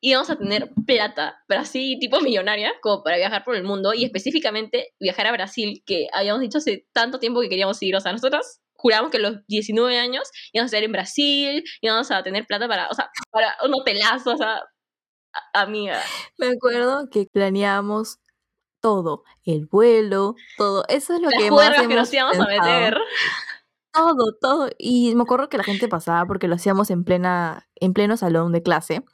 íbamos 0.00 0.30
a 0.30 0.38
tener 0.38 0.70
plata, 0.86 1.42
pero 1.46 1.60
así 1.60 1.98
tipo 2.00 2.20
millonaria, 2.20 2.72
como 2.82 3.02
para 3.02 3.16
viajar 3.16 3.44
por 3.44 3.56
el 3.56 3.64
mundo 3.64 3.92
y 3.94 4.04
específicamente 4.04 4.94
viajar 5.00 5.26
a 5.26 5.32
Brasil, 5.32 5.82
que 5.86 6.08
habíamos 6.12 6.40
dicho 6.40 6.58
hace 6.58 6.86
tanto 6.92 7.18
tiempo 7.18 7.40
que 7.40 7.48
queríamos 7.48 7.82
ir. 7.82 7.94
O 7.96 8.00
sea, 8.00 8.12
nosotros 8.12 8.60
juramos 8.74 9.10
que 9.10 9.18
a 9.18 9.20
los 9.20 9.46
19 9.46 9.98
años 9.98 10.30
íbamos 10.52 10.72
a 10.72 10.76
estar 10.76 10.84
en 10.84 10.92
Brasil, 10.92 11.64
íbamos 11.80 12.10
a 12.10 12.22
tener 12.22 12.46
plata 12.46 12.68
para, 12.68 12.88
o 12.88 12.94
sea, 12.94 13.10
para 13.30 13.56
un 13.64 13.72
hotelazo, 13.74 14.34
o 14.34 14.36
sea, 14.36 14.62
amiga. 15.52 16.00
Me 16.38 16.48
acuerdo 16.48 17.08
que 17.10 17.26
planeábamos 17.26 18.18
todo, 18.80 19.24
el 19.44 19.66
vuelo, 19.66 20.34
todo. 20.56 20.84
Eso 20.88 21.14
es 21.14 21.20
lo 21.20 21.30
que 21.30 21.50
más 21.50 21.80
que 21.80 21.94
nos 21.94 22.12
íbamos 22.12 22.38
a 22.38 22.46
meter. 22.46 22.98
Todo, 23.92 24.32
todo. 24.40 24.70
Y 24.78 25.14
me 25.14 25.22
acuerdo 25.24 25.48
que 25.48 25.58
la 25.58 25.64
gente 25.64 25.88
pasaba 25.88 26.26
porque 26.26 26.48
lo 26.48 26.54
hacíamos 26.54 26.90
en 26.90 27.04
plena, 27.04 27.68
en 27.76 27.92
pleno 27.92 28.16
salón 28.16 28.52
de 28.52 28.62
clase. 28.62 29.04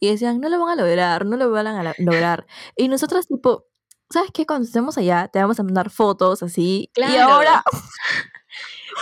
Y 0.00 0.10
decían, 0.10 0.40
no 0.40 0.48
lo 0.48 0.58
van 0.58 0.78
a 0.78 0.82
lograr, 0.82 1.26
no 1.26 1.36
lo 1.36 1.50
van 1.50 1.66
a 1.66 1.94
lograr. 1.98 2.46
Y 2.76 2.88
nosotros 2.88 3.26
tipo, 3.26 3.66
¿sabes 4.10 4.30
qué? 4.32 4.46
Cuando 4.46 4.66
estemos 4.66 4.98
allá, 4.98 5.28
te 5.28 5.38
vamos 5.38 5.60
a 5.60 5.62
mandar 5.62 5.90
fotos 5.90 6.42
así. 6.42 6.90
Y 6.96 7.16
ahora... 7.16 7.62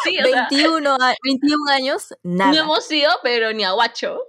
Sí, 0.04 0.16
21, 0.22 0.96
21 1.24 1.70
años, 1.72 2.14
nada. 2.22 2.52
No 2.52 2.58
hemos 2.58 2.90
ido, 2.92 3.10
pero 3.24 3.52
ni 3.52 3.64
a 3.64 3.72
guacho. 3.72 4.20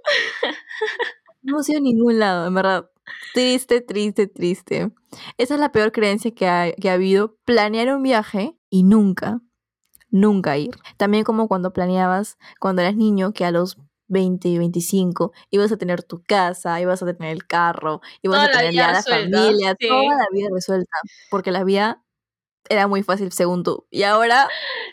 No 1.42 1.54
hemos 1.54 1.70
ido 1.70 1.80
a 1.80 1.82
ningún 1.82 2.20
lado, 2.20 2.48
en 2.48 2.54
verdad. 2.54 2.90
Triste, 3.34 3.82
triste, 3.82 4.28
triste. 4.28 4.92
Esa 5.38 5.56
es 5.56 5.60
la 5.60 5.72
peor 5.72 5.92
creencia 5.92 6.32
que 6.34 6.48
ha, 6.48 6.72
que 6.72 6.90
ha 6.90 6.94
habido. 6.94 7.38
Planear 7.46 7.96
un 7.96 8.04
viaje 8.04 8.56
y 8.70 8.84
nunca, 8.84 9.42
nunca 10.10 10.58
ir. 10.58 10.78
También 10.98 11.24
como 11.24 11.48
cuando 11.48 11.74
planeabas, 11.74 12.38
cuando 12.60 12.82
eras 12.82 12.96
niño, 12.96 13.34
que 13.34 13.46
a 13.46 13.52
los 13.52 13.78
20 14.08 14.50
y 14.50 14.58
25 14.58 15.32
ibas 15.50 15.72
a 15.72 15.78
tener 15.78 16.04
tu 16.04 16.22
casa, 16.22 16.80
ibas 16.80 17.02
a 17.02 17.06
tener 17.06 17.32
el 17.32 17.48
carro, 17.48 18.02
ibas 18.22 18.48
a 18.48 18.52
tener 18.52 18.74
ya 18.74 18.92
la 18.92 19.02
familia, 19.02 19.76
toda 19.76 20.16
la 20.16 20.28
vida 20.32 20.50
resuelta. 20.54 20.98
Porque 21.30 21.52
la 21.52 21.64
vida 21.64 22.04
era 22.70 22.88
muy 22.88 23.04
fácil 23.04 23.32
según 23.32 23.64
tú. 23.64 23.88
Y 23.90 24.04
ahora... 24.04 24.48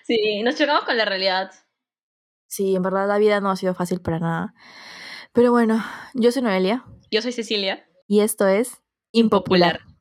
Sí, 0.05 0.43
nos 0.43 0.57
chocamos 0.57 0.85
con 0.85 0.97
la 0.97 1.05
realidad. 1.05 1.51
Sí, 2.47 2.75
en 2.75 2.83
verdad 2.83 3.07
la 3.07 3.19
vida 3.19 3.41
no 3.41 3.51
ha 3.51 3.57
sido 3.57 3.75
fácil 3.75 4.01
para 4.01 4.21
nada. 4.21 4.55
Pero 5.39 5.53
bueno, 5.53 5.85
yo 6.15 6.33
soy 6.33 6.43
Noelia. 6.43 6.85
Yo 7.13 7.23
soy 7.23 7.31
Cecilia. 7.31 7.89
Y 8.09 8.23
esto 8.23 8.49
es 8.49 8.83
Impopular. 9.13 9.79